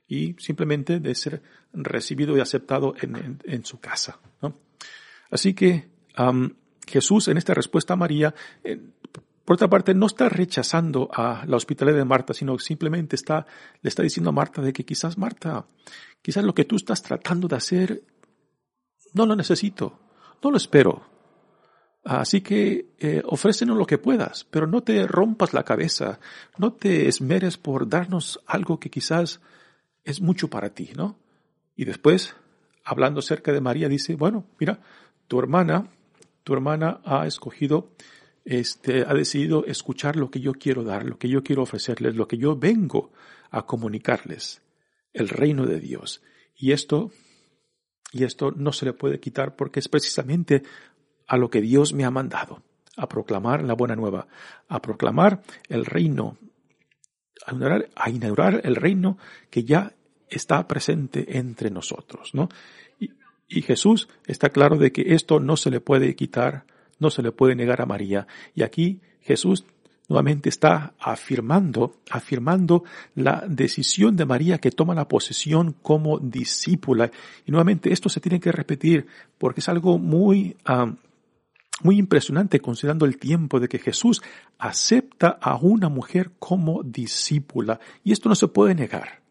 y 0.08 0.36
simplemente 0.40 1.00
de 1.00 1.16
ser 1.16 1.42
recibido 1.74 2.36
y 2.36 2.42
aceptado 2.42 2.94
en, 3.02 3.66
su 3.66 3.80
casa. 3.80 4.20
Así 5.32 5.54
que 5.54 5.90
Jesús 6.88 7.28
en 7.28 7.38
esta 7.38 7.54
respuesta 7.54 7.94
a 7.94 7.98
María, 7.98 8.36
eh, 8.64 8.80
por 9.46 9.56
otra 9.56 9.70
parte, 9.70 9.94
no 9.94 10.06
está 10.06 10.30
rechazando 10.30 11.10
a 11.12 11.46
la 11.48 11.58
hospitalidad 11.58 11.98
de 11.98 12.06
Marta, 12.06 12.34
sino 12.34 12.60
simplemente 12.60 13.16
está, 13.16 13.46
le 13.82 13.88
está 13.88 14.04
diciendo 14.04 14.30
a 14.30 14.34
Marta 14.34 14.62
de 14.62 14.72
que 14.72 14.86
quizás 14.86 15.18
Marta, 15.18 15.66
quizás 16.22 16.44
lo 16.44 16.54
que 16.54 16.66
tú 16.66 16.76
estás 16.76 17.02
tratando 17.02 17.48
de 17.48 17.56
hacer, 17.56 18.04
no 19.14 19.26
lo 19.26 19.36
necesito, 19.36 20.00
no 20.44 20.52
lo 20.52 20.58
espero. 20.58 21.10
Así 22.04 22.42
que 22.42 22.94
eh, 22.98 23.22
ofrécenos 23.26 23.78
lo 23.78 23.86
que 23.86 23.98
puedas, 23.98 24.44
pero 24.46 24.68
no 24.68 24.82
te 24.82 25.06
rompas 25.06 25.54
la 25.54 25.64
cabeza, 25.64 26.20
no 26.58 26.74
te 26.74 27.08
esmeres 27.08 27.58
por 27.58 27.88
darnos 27.88 28.40
algo 28.48 28.80
que 28.80 28.90
quizás 28.90 29.40
es 30.04 30.22
mucho 30.22 30.50
para 30.50 30.70
ti, 30.70 30.92
¿no? 30.96 31.20
Y 31.76 31.86
después, 31.86 32.36
hablando 32.84 33.22
cerca 33.22 33.52
de 33.52 33.62
María, 33.62 33.88
dice, 33.88 34.16
bueno, 34.16 34.46
mira, 34.60 34.80
tu 35.32 35.40
hermana, 35.40 35.88
tu 36.44 36.52
hermana 36.52 37.00
ha 37.06 37.26
escogido, 37.26 37.94
este, 38.44 39.06
ha 39.08 39.14
decidido 39.14 39.66
escuchar 39.66 40.18
lo 40.18 40.30
que 40.30 40.42
yo 40.42 40.52
quiero 40.52 40.84
dar, 40.84 41.06
lo 41.06 41.18
que 41.18 41.30
yo 41.30 41.42
quiero 41.42 41.62
ofrecerles, 41.62 42.18
lo 42.18 42.28
que 42.28 42.38
yo 42.38 42.58
vengo 42.58 43.14
a 43.50 43.66
comunicarles, 43.66 44.62
el 45.14 45.30
reino 45.30 45.66
de 45.66 45.80
Dios. 45.80 46.22
Y 46.54 46.74
esto, 46.74 47.12
y 48.12 48.26
esto 48.26 48.52
no 48.52 48.74
se 48.74 48.84
le 48.84 48.92
puede 48.92 49.22
quitar 49.22 49.56
porque 49.56 49.80
es 49.80 49.88
precisamente 49.88 50.64
a 51.28 51.38
lo 51.38 51.50
que 51.50 51.62
Dios 51.62 51.94
me 51.94 52.04
ha 52.04 52.12
mandado, 52.12 52.62
a 52.98 53.08
proclamar 53.08 53.64
la 53.64 53.74
buena 53.74 53.96
nueva, 53.96 54.28
a 54.68 54.82
proclamar 54.82 55.44
el 55.70 55.86
reino 55.86 56.38
a 57.96 58.10
inaugurar, 58.10 58.60
el 58.66 58.76
reino 58.76 59.18
que 59.50 59.64
ya 59.64 59.94
está 60.28 60.68
presente 60.68 61.38
entre 61.38 61.70
nosotros, 61.70 62.34
¿no? 62.34 62.50
Y, 63.52 63.62
Jesús 63.62 64.08
está 64.26 64.50
claro 64.50 64.78
de 64.78 64.92
que 64.92 65.14
esto 65.14 65.40
no 65.40 65.58
se 65.58 65.70
le 65.70 65.82
puede 65.82 66.16
quitar, 66.16 66.66
no 67.00 67.10
se 67.10 67.22
le 67.22 67.32
puede 67.32 67.56
negar 67.56 67.82
a 67.82 67.86
María. 67.86 68.28
Y 68.56 68.64
aquí 68.64 69.02
Jesús 69.22 69.66
nuevamente 70.08 70.50
está 70.50 70.94
afirmando, 71.00 71.96
afirmando 72.10 72.84
la 73.16 73.44
decisión 73.48 74.16
de 74.16 74.26
María 74.26 74.58
que 74.58 74.72
toma 74.72 74.96
la 74.96 75.08
posesión 75.08 75.76
como 75.82 76.20
discípula. 76.20 77.12
Y 77.46 77.52
nuevamente 77.52 77.92
esto 77.92 78.10
se 78.10 78.22
tiene 78.22 78.40
que 78.40 78.52
repetir 78.52 79.08
porque 79.38 79.62
es 79.62 79.70
algo 79.70 79.98
muy 79.98 80.56
muy 81.84 81.98
impresionante 81.98 82.60
considerando 82.60 83.06
el 83.06 83.18
tiempo 83.18 83.60
de 83.60 83.68
que 83.68 83.80
Jesús 83.80 84.22
acepta 84.60 85.40
a 85.42 85.58
una 85.58 85.90
mujer 85.90 86.32
como 86.38 86.84
discípula. 86.84 87.80
Y 88.04 88.12
esto 88.12 88.30
no 88.30 88.36
se 88.36 88.48
puede 88.48 88.76
negar. 88.76 89.22